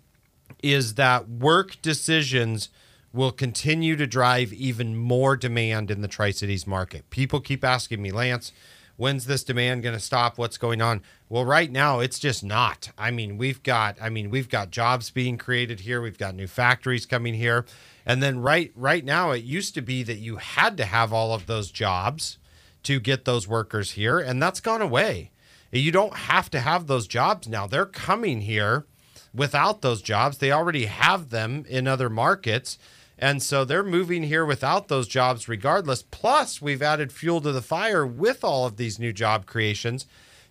is 0.63 0.95
that 0.95 1.29
work 1.29 1.77
decisions 1.83 2.71
will 3.13 3.33
continue 3.33 3.97
to 3.97 4.07
drive 4.07 4.53
even 4.55 4.97
more 4.97 5.37
demand 5.37 5.91
in 5.91 6.01
the 6.01 6.09
Tri 6.09 6.31
Cities 6.31 6.67
market. 6.67 7.09
People 7.11 7.41
keep 7.41 7.65
asking 7.65 8.01
me, 8.01 8.13
Lance, 8.13 8.53
when's 8.97 9.27
this 9.27 9.45
demand 9.45 9.83
going 9.83 9.95
to 9.95 10.01
stop? 10.01 10.39
What's 10.39 10.59
going 10.59 10.83
on? 10.83 11.03
Well, 11.29 11.45
right 11.45 11.71
now 11.71 12.01
it's 12.01 12.19
just 12.19 12.45
not. 12.45 12.91
I 12.97 13.11
mean, 13.11 13.39
we've 13.39 13.63
got 13.63 13.97
I 14.01 14.09
mean, 14.09 14.31
we've 14.31 14.49
got 14.49 14.71
jobs 14.71 15.11
being 15.11 15.39
created 15.39 15.81
here, 15.81 16.01
we've 16.01 16.19
got 16.19 16.35
new 16.35 16.47
factories 16.47 17.07
coming 17.07 17.35
here. 17.35 17.65
And 18.05 18.23
then 18.23 18.41
right 18.41 18.73
right 18.75 19.05
now 19.05 19.31
it 19.33 19.43
used 19.45 19.75
to 19.75 19.83
be 19.83 20.03
that 20.03 20.19
you 20.19 20.37
had 20.37 20.77
to 20.77 20.85
have 20.85 21.13
all 21.13 21.35
of 21.35 21.47
those 21.47 21.71
jobs 21.71 22.39
to 22.85 23.01
get 23.01 23.25
those 23.25 23.49
workers 23.49 23.93
here, 23.93 24.21
and 24.21 24.41
that's 24.41 24.61
gone 24.61 24.81
away. 24.81 25.33
You 25.73 25.91
don't 25.91 26.15
have 26.15 26.49
to 26.51 26.61
have 26.61 26.87
those 26.87 27.09
jobs 27.09 27.49
now. 27.49 27.67
They're 27.67 27.85
coming 27.85 28.43
here 28.43 28.87
without 29.35 29.83
those 29.83 30.01
jobs. 30.01 30.39
They 30.39 30.53
already 30.53 30.87
have 30.87 31.31
them 31.31 31.65
in 31.69 31.89
other 31.89 32.09
markets. 32.09 32.79
And 33.19 33.43
so 33.43 33.65
they're 33.65 33.83
moving 33.83 34.25
here 34.25 34.45
without 34.45 34.89
those 34.89 35.09
jobs 35.09 35.49
regardless. 35.49 36.03
Plus, 36.03 36.61
we've 36.61 36.83
added 36.83 37.13
fuel 37.13 37.41
to 37.41 37.53
the 37.53 37.63
fire 37.63 38.07
with 38.07 38.45
all 38.45 38.67
of 38.67 38.77
these 38.77 38.99
new 38.99 39.13
job 39.13 39.47
creations 39.47 40.07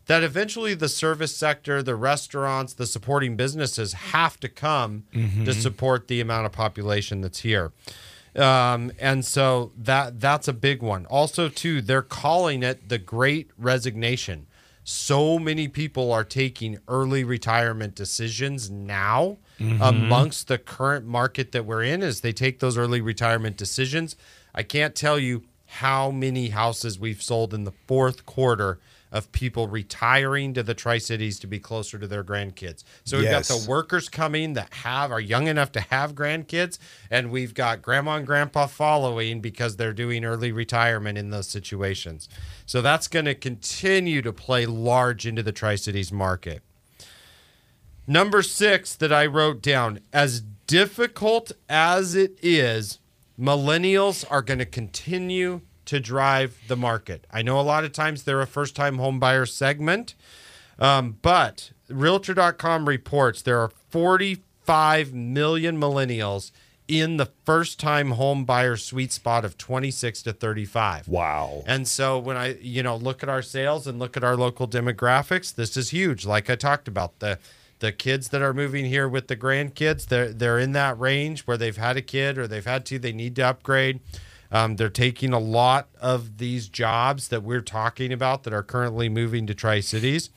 that 0.08 0.24
eventually 0.24 0.74
the 0.74 0.90
service 0.90 1.36
sector, 1.36 1.82
the 1.82 1.96
restaurants, 1.96 2.74
the 2.74 2.86
supporting 2.86 3.36
businesses 3.36 3.94
have 3.94 4.40
to 4.40 4.50
come 4.50 5.04
to 5.46 5.54
support 5.54 6.08
the 6.08 6.22
amount 6.22 6.46
of 6.46 6.52
population 6.52 7.22
that's 7.22 7.40
here. 7.40 7.72
Um, 8.36 8.92
and 9.00 9.24
so 9.26 9.72
that 9.78 10.20
that's 10.20 10.48
a 10.48 10.54
big 10.54 10.84
one. 10.84 11.06
Also, 11.06 11.50
too, 11.50 11.82
they're 11.82 12.02
calling 12.02 12.64
it 12.64 12.90
the 12.90 12.98
Great 12.98 13.50
Resignation. 13.58 14.48
So 14.84 15.40
many 15.40 15.68
people 15.68 16.12
are 16.12 16.24
taking 16.24 16.78
early 16.88 17.24
retirement 17.24 17.96
decisions 17.96 18.70
now 18.70 19.38
Mm-hmm. 19.60 19.82
amongst 19.82 20.50
the 20.50 20.58
current 20.58 21.06
market 21.06 21.54
that 21.54 21.66
we're 21.66 21.84
in 21.84 22.04
as 22.04 22.20
they 22.20 22.34
take 22.34 22.60
those 22.60 22.78
early 22.78 23.00
retirement 23.00 23.56
decisions. 23.56 24.18
I 24.54 24.64
can't 24.64 24.94
tell 24.94 25.18
you 25.18 25.44
how 25.66 26.12
many 26.12 26.50
houses 26.50 27.00
we've 27.00 27.22
sold 27.22 27.54
in 27.54 27.64
the 27.64 27.72
fourth 27.88 28.26
quarter 28.26 28.80
of 29.12 29.32
people 29.32 29.68
retiring 29.68 30.54
to 30.54 30.62
the 30.62 30.74
Tri 30.74 30.98
Cities 30.98 31.40
to 31.40 31.48
be 31.48 31.58
closer 31.58 31.98
to 31.98 32.06
their 32.06 32.24
grandkids. 32.24 32.84
So 33.06 33.18
we've 33.18 33.30
got 33.30 33.46
the 33.46 33.66
workers 33.68 34.10
coming 34.10 34.54
that 34.54 34.74
have 34.74 35.10
are 35.10 35.22
young 35.22 35.48
enough 35.48 35.72
to 35.74 35.80
have 35.80 36.16
grandkids, 36.16 36.78
and 37.10 37.32
we've 37.32 37.54
got 37.54 37.82
grandma 37.82 38.18
and 38.18 38.28
grandpa 38.28 38.68
following 38.68 39.40
because 39.40 39.78
they're 39.78 39.94
doing 39.94 40.26
early 40.26 40.52
retirement 40.52 41.18
in 41.18 41.30
those 41.30 41.48
situations. 41.48 42.28
So 42.66 42.82
that's 42.82 43.08
going 43.08 43.26
to 43.26 43.36
continue 43.36 44.22
to 44.22 44.34
play 44.34 44.66
large 44.66 45.26
into 45.26 45.44
the 45.44 45.54
Tri 45.54 45.76
Cities 45.76 46.12
market. 46.12 46.62
Number 48.08 48.42
six 48.42 48.96
that 48.96 49.12
I 49.12 49.26
wrote 49.26 49.62
down 49.62 50.00
as 50.14 50.42
difficult 50.68 51.52
as 51.68 52.16
it 52.16 52.38
is, 52.42 53.00
millennials 53.40 54.24
are 54.30 54.42
going 54.42 54.60
to 54.60 54.66
continue 54.66 55.62
to 55.86 56.00
drive 56.00 56.58
the 56.68 56.76
market. 56.76 57.26
I 57.32 57.42
know 57.42 57.60
a 57.60 57.62
lot 57.62 57.84
of 57.84 57.92
times 57.94 58.24
they're 58.24 58.42
a 58.42 58.48
first 58.48 58.76
time 58.76 58.98
home 58.98 59.20
buyer 59.20 59.46
segment, 59.46 60.16
um, 60.80 61.18
but 61.22 61.72
Realtor.com 61.90 62.88
reports 62.88 63.42
there 63.42 63.60
are 63.60 63.70
45 63.90 65.14
million 65.14 65.80
millennials 65.80 66.52
in 66.88 67.18
the 67.18 67.32
first 67.46 67.80
time 67.80 68.12
home 68.12 68.46
buyer 68.46 68.78
sweet 68.78 69.12
spot 69.12 69.44
of 69.44 69.58
26 69.58 70.24
to 70.24 70.34
35. 70.34 71.08
Wow. 71.08 71.64
And 71.66 71.88
so 71.88 72.20
when 72.20 72.38
I, 72.38 72.56
you 72.56 72.84
know, 72.84 72.96
look 72.96 73.24
at 73.24 73.30
our 73.30 73.42
sales 73.42 73.88
and 73.88 73.98
look 73.98 74.16
at 74.16 74.24
our 74.24 74.36
local 74.36 74.68
demographics, 74.68 75.54
this 75.54 75.78
is 75.78 75.90
huge. 75.90 76.26
Like 76.26 76.50
I 76.50 76.56
talked 76.56 76.88
about, 76.88 77.20
the 77.20 77.40
the 77.80 77.92
kids 77.92 78.30
that 78.30 78.42
are 78.42 78.54
moving 78.54 78.86
here 78.86 79.08
with 79.08 79.28
the 79.28 79.36
grandkids, 79.36 80.08
they're 80.08 80.32
they're 80.32 80.60
in 80.60 80.72
that 80.74 81.00
range 81.00 81.42
where 81.42 81.58
they've 81.58 81.78
had 81.78 81.98
a 81.98 82.02
kid 82.02 82.38
or 82.38 82.48
they've 82.48 82.66
had 82.66 82.86
to, 82.88 83.00
they 83.00 83.14
need 83.14 83.36
to 83.38 83.44
upgrade. 83.44 84.00
Um, 84.52 84.76
they're 84.76 84.90
taking 84.90 85.34
a 85.34 85.40
lot 85.40 85.90
of 86.00 86.38
these 86.38 86.70
jobs 86.70 87.28
that 87.30 87.44
we're 87.44 87.62
talking 87.62 88.14
about 88.14 88.44
that 88.44 88.54
are 88.54 88.64
currently 88.64 89.10
moving 89.10 89.48
to 89.48 89.56
Tri 89.56 89.80
Cities. 89.82 90.30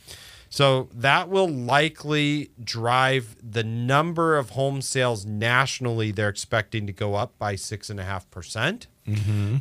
So 0.50 0.88
that 0.94 1.28
will 1.28 1.48
likely 1.48 2.50
drive 2.62 3.36
the 3.42 3.62
number 3.62 4.36
of 4.38 4.50
home 4.50 4.80
sales 4.80 5.26
nationally. 5.26 6.10
They're 6.10 6.30
expecting 6.30 6.86
to 6.86 6.92
go 6.92 7.14
up 7.14 7.38
by 7.38 7.54
six 7.54 7.90
and 7.90 8.00
a 8.00 8.04
half 8.04 8.28
percent. 8.30 8.86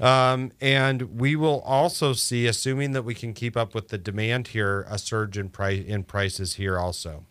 Um, 0.01 0.51
and 0.59 1.19
we 1.19 1.35
will 1.35 1.61
also 1.61 2.13
see, 2.13 2.47
assuming 2.47 2.91
that 2.93 3.03
we 3.03 3.13
can 3.13 3.33
keep 3.33 3.55
up 3.55 3.75
with 3.75 3.89
the 3.89 3.97
demand 3.97 4.49
here, 4.49 4.85
a 4.89 4.97
surge 4.97 5.37
in 5.37 5.49
price 5.49 5.85
in 5.85 6.03
prices 6.03 6.53
here 6.55 6.77
also. 6.79 7.25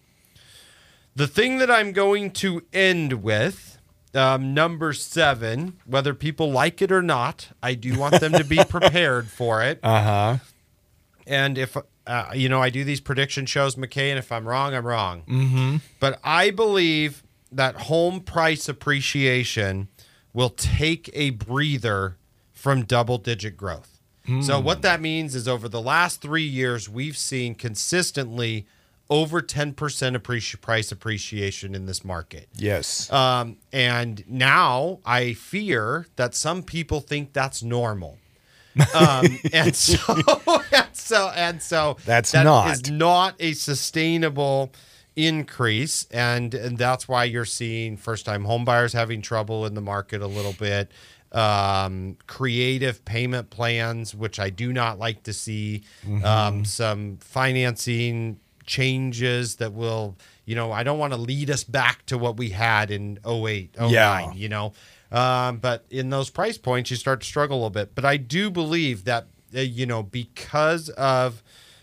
The 1.16 1.26
thing 1.26 1.58
that 1.58 1.70
I'm 1.70 1.92
going 1.92 2.30
to 2.32 2.62
end 2.74 3.22
with, 3.22 3.78
um, 4.14 4.52
number 4.52 4.92
seven, 4.92 5.78
whether 5.86 6.12
people 6.12 6.52
like 6.52 6.82
it 6.82 6.92
or 6.92 7.02
not, 7.02 7.48
I 7.62 7.74
do 7.74 7.98
want 7.98 8.20
them 8.20 8.32
to 8.32 8.44
be 8.44 8.62
prepared 8.68 9.28
for 9.28 9.62
it. 9.62 9.80
Uh 9.82 10.02
huh. 10.02 10.36
And 11.26 11.56
if, 11.58 11.76
uh, 12.06 12.30
you 12.34 12.48
know, 12.48 12.62
I 12.62 12.68
do 12.70 12.84
these 12.84 13.00
prediction 13.00 13.46
shows, 13.46 13.76
McKay, 13.76 14.10
and 14.10 14.18
if 14.18 14.30
I'm 14.30 14.46
wrong, 14.46 14.74
I'm 14.74 14.86
wrong. 14.86 15.22
Mm-hmm. 15.26 15.76
But 16.00 16.20
I 16.22 16.50
believe 16.50 17.24
that 17.50 17.74
home 17.82 18.20
price 18.20 18.68
appreciation 18.68 19.88
will 20.34 20.50
take 20.50 21.08
a 21.14 21.30
breather 21.30 22.18
from 22.52 22.84
double 22.84 23.18
digit 23.18 23.56
growth. 23.56 23.96
So, 24.40 24.58
what 24.58 24.82
that 24.82 25.00
means 25.00 25.36
is 25.36 25.46
over 25.46 25.68
the 25.68 25.80
last 25.80 26.20
three 26.20 26.42
years, 26.42 26.88
we've 26.88 27.16
seen 27.16 27.54
consistently 27.54 28.66
over 29.08 29.40
10% 29.40 29.74
appreci- 29.74 30.60
price 30.60 30.90
appreciation 30.90 31.74
in 31.74 31.86
this 31.86 32.04
market. 32.04 32.48
Yes. 32.56 33.10
Um, 33.12 33.56
and 33.72 34.24
now 34.28 34.98
I 35.04 35.34
fear 35.34 36.06
that 36.16 36.34
some 36.34 36.62
people 36.62 37.00
think 37.00 37.32
that's 37.32 37.62
normal. 37.62 38.18
um, 38.94 39.26
and 39.52 39.74
so, 39.74 39.96
and 40.72 40.88
so, 40.92 41.30
and 41.34 41.62
so 41.62 41.96
That's 42.04 42.32
that 42.32 42.42
not. 42.42 42.70
is 42.72 42.90
not 42.90 43.34
a 43.38 43.52
sustainable 43.52 44.72
increase, 45.14 46.06
and 46.10 46.52
and 46.52 46.76
that's 46.76 47.08
why 47.08 47.24
you're 47.24 47.46
seeing 47.46 47.96
first 47.96 48.26
time 48.26 48.44
homebuyers 48.44 48.92
having 48.92 49.22
trouble 49.22 49.64
in 49.64 49.74
the 49.74 49.80
market 49.80 50.20
a 50.20 50.26
little 50.26 50.52
bit. 50.52 50.90
Um, 51.32 52.16
creative 52.26 53.04
payment 53.04 53.50
plans, 53.50 54.14
which 54.14 54.38
I 54.38 54.50
do 54.50 54.72
not 54.72 54.98
like 54.98 55.22
to 55.24 55.32
see. 55.32 55.84
Mm-hmm. 56.06 56.24
Um, 56.24 56.64
some 56.64 57.16
financing 57.20 58.38
changes 58.66 59.56
that 59.56 59.72
will, 59.72 60.16
you 60.44 60.54
know, 60.54 60.72
I 60.72 60.82
don't 60.82 60.98
want 60.98 61.12
to 61.12 61.18
lead 61.18 61.50
us 61.50 61.64
back 61.64 62.04
to 62.06 62.18
what 62.18 62.36
we 62.36 62.50
had 62.50 62.90
in 62.90 63.18
08, 63.24 63.74
09, 63.78 63.90
Yeah. 63.90 64.32
you 64.32 64.48
know. 64.48 64.72
Um, 65.12 65.58
but 65.58 65.84
in 65.90 66.10
those 66.10 66.30
price 66.30 66.58
points, 66.58 66.90
you 66.90 66.96
start 66.96 67.20
to 67.20 67.26
struggle 67.26 67.56
a 67.56 67.58
little 67.58 67.70
bit. 67.70 67.94
But 67.94 68.04
I 68.04 68.16
do 68.16 68.50
believe 68.50 69.04
that, 69.04 69.26
uh, 69.56 69.60
you 69.60 69.86
know, 69.86 70.02
because 70.02 70.88
of, 70.90 71.42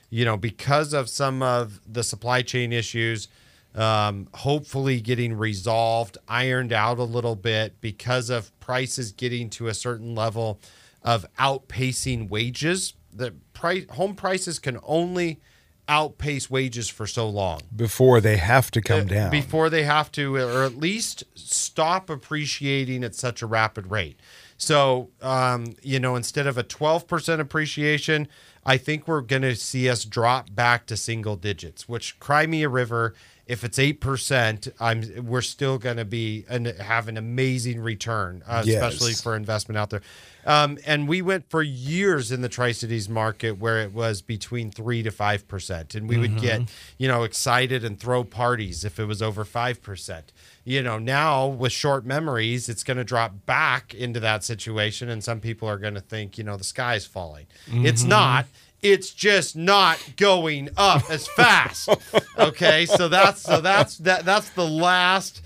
you 0.09 0.25
know, 0.25 0.37
because 0.37 0.93
of 0.93 1.09
some 1.09 1.41
of 1.41 1.79
the 1.91 2.03
supply 2.03 2.41
chain 2.41 2.73
issues, 2.73 3.29
um, 3.75 4.27
hopefully 4.35 5.01
getting 5.01 5.33
resolved, 5.33 6.17
ironed 6.27 6.71
out 6.73 6.99
a 6.99 7.03
little 7.03 7.35
bit 7.35 7.79
because 7.81 8.29
of 8.29 8.57
prices 8.59 9.11
getting 9.11 9.49
to 9.51 9.67
a 9.67 9.73
certain 9.73 10.13
level 10.13 10.59
of 11.01 11.25
outpacing 11.39 12.29
wages. 12.29 12.93
The 13.11 13.33
price 13.53 13.85
home 13.91 14.15
prices 14.15 14.59
can 14.59 14.79
only 14.83 15.39
outpace 15.87 16.49
wages 16.49 16.87
for 16.87 17.05
so 17.05 17.27
long 17.27 17.59
Before 17.75 18.21
they 18.21 18.37
have 18.37 18.71
to 18.71 18.81
come 18.81 19.07
down. 19.07 19.27
Uh, 19.27 19.31
before 19.31 19.69
they 19.69 19.83
have 19.83 20.11
to, 20.13 20.35
or 20.35 20.63
at 20.63 20.77
least 20.77 21.23
stop 21.35 22.09
appreciating 22.09 23.03
at 23.03 23.15
such 23.15 23.41
a 23.41 23.45
rapid 23.45 23.91
rate. 23.91 24.17
So, 24.57 25.09
um, 25.21 25.75
you 25.81 25.99
know, 25.99 26.15
instead 26.15 26.47
of 26.47 26.57
a 26.57 26.63
12% 26.63 27.39
appreciation, 27.39 28.27
I 28.65 28.77
think 28.77 29.07
we're 29.07 29.21
going 29.21 29.41
to 29.41 29.55
see 29.55 29.89
us 29.89 30.05
drop 30.05 30.55
back 30.55 30.85
to 30.85 30.95
single 30.95 31.35
digits, 31.35 31.89
which 31.89 32.17
Crimea 32.19 32.69
River, 32.69 33.13
if 33.45 33.63
it's 33.65 33.77
8%, 33.77 34.71
I'm 34.79 35.25
we're 35.25 35.41
still 35.41 35.77
going 35.77 35.97
to 35.97 36.05
be 36.05 36.45
and 36.49 36.65
have 36.67 37.07
an 37.09 37.17
amazing 37.17 37.81
return, 37.81 38.41
uh, 38.47 38.63
Yes. 38.65 38.75
especially 38.81 39.13
for 39.13 39.35
investment 39.35 39.77
out 39.77 39.89
there. 39.89 40.01
Um, 40.45 40.77
and 40.85 41.07
we 41.07 41.21
went 41.21 41.49
for 41.49 41.61
years 41.61 42.31
in 42.31 42.41
the 42.41 42.49
Tri 42.49 42.73
Cities 42.73 43.07
market 43.07 43.57
where 43.59 43.79
it 43.81 43.93
was 43.93 44.21
between 44.21 44.71
three 44.71 45.01
to 45.03 45.11
five 45.11 45.47
percent, 45.47 45.95
and 45.95 46.07
we 46.09 46.17
would 46.17 46.37
get 46.37 46.61
you 46.97 47.07
know 47.07 47.23
excited 47.23 47.83
and 47.85 47.97
throw 47.99 48.23
parties 48.25 48.83
if 48.83 48.99
it 48.99 49.05
was 49.05 49.21
over 49.21 49.45
five 49.45 49.81
percent. 49.81 50.33
You 50.65 50.81
know, 50.81 50.97
now 50.97 51.47
with 51.47 51.71
short 51.73 52.05
memories, 52.05 52.67
it's 52.69 52.83
going 52.83 52.97
to 52.97 53.03
drop 53.05 53.45
back 53.45 53.93
into 53.93 54.19
that 54.21 54.43
situation, 54.43 55.09
and 55.09 55.23
some 55.23 55.39
people 55.39 55.67
are 55.69 55.77
going 55.77 55.93
to 55.95 56.01
think 56.01 56.37
you 56.37 56.43
know 56.43 56.57
the 56.57 56.63
sky's 56.65 57.05
falling. 57.05 57.47
It's 57.67 58.03
not. 58.03 58.45
It's 58.83 59.11
just 59.11 59.55
not 59.55 59.97
going 60.17 60.69
up 60.77 61.09
as 61.09 61.27
fast. 61.27 61.89
okay, 62.37 62.85
so 62.85 63.07
that's 63.07 63.41
so 63.41 63.61
that's 63.61 63.97
that 63.99 64.25
that's 64.25 64.49
the 64.51 64.67
last 64.67 65.41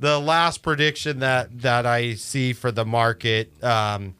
the 0.00 0.20
last 0.20 0.62
prediction 0.62 1.20
that 1.20 1.62
that 1.62 1.86
I 1.86 2.14
see 2.14 2.52
for 2.52 2.70
the 2.70 2.84
market. 2.84 3.52
Um, 3.64 4.14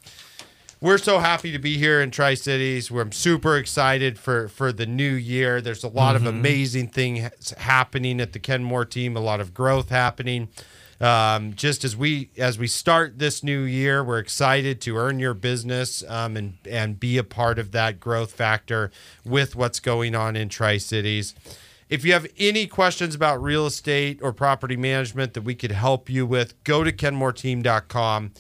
we're 0.81 0.99
so 0.99 1.19
happy 1.19 1.51
to 1.53 1.59
be 1.59 1.79
here 1.79 2.03
in 2.03 2.11
Tri 2.11 2.35
Cities. 2.35 2.91
We're 2.91 3.11
super 3.11 3.57
excited 3.57 4.19
for 4.19 4.49
for 4.49 4.73
the 4.73 4.87
new 4.87 5.13
year. 5.13 5.61
There's 5.61 5.85
a 5.85 5.89
lot 5.89 6.17
of 6.17 6.27
amazing 6.27 6.89
things 6.89 7.55
happening 7.57 8.21
at 8.21 8.33
the 8.33 8.39
Kenmore 8.39 8.85
team. 8.85 9.17
A 9.17 9.21
lot 9.21 9.41
of 9.41 9.55
growth 9.55 9.89
happening. 9.89 10.49
Um, 11.01 11.55
just 11.55 11.85
as 11.85 11.97
we 11.97 12.31
as 12.39 12.59
we 12.59 12.67
start 12.67 13.19
this 13.19 13.43
new 13.43 13.63
year, 13.63 14.05
we're 14.05 14.19
excited 14.19 14.81
to 14.83 14.97
earn 14.97 15.19
your 15.19 15.35
business 15.35 16.05
um, 16.09 16.37
and 16.37 16.59
and 16.69 17.01
be 17.01 17.19
a 17.19 17.25
part 17.25 17.59
of 17.59 17.73
that 17.73 17.99
growth 17.99 18.33
factor 18.33 18.91
with 19.25 19.57
what's 19.57 19.81
going 19.81 20.15
on 20.15 20.37
in 20.37 20.49
Tri 20.49 20.79
Cities. 20.79 21.35
If 21.89 22.05
you 22.05 22.13
have 22.13 22.27
any 22.39 22.67
questions 22.67 23.15
about 23.15 23.43
real 23.43 23.67
estate 23.67 24.21
or 24.23 24.33
property 24.33 24.77
management 24.77 25.35
that 25.35 25.43
we 25.43 25.55
could 25.55 25.73
help 25.73 26.09
you 26.09 26.27
with, 26.27 26.63
go 26.65 26.83
to 26.83 26.91
kenmoreteam.com, 26.91 28.33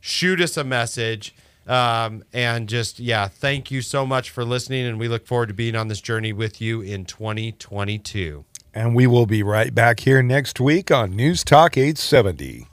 shoot 0.00 0.40
us 0.40 0.56
a 0.56 0.64
message. 0.64 1.34
Um, 1.66 2.22
and 2.32 2.68
just, 2.68 3.00
yeah, 3.00 3.28
thank 3.28 3.70
you 3.70 3.82
so 3.82 4.06
much 4.06 4.30
for 4.30 4.44
listening. 4.44 4.86
And 4.86 4.98
we 4.98 5.08
look 5.08 5.26
forward 5.26 5.48
to 5.48 5.54
being 5.54 5.74
on 5.74 5.88
this 5.88 6.00
journey 6.00 6.32
with 6.32 6.60
you 6.60 6.80
in 6.80 7.04
2022. 7.04 8.44
And 8.76 8.94
we 8.94 9.06
will 9.06 9.24
be 9.24 9.42
right 9.42 9.74
back 9.74 10.00
here 10.00 10.22
next 10.22 10.60
week 10.60 10.90
on 10.90 11.16
News 11.16 11.42
Talk 11.42 11.78
870. 11.78 12.68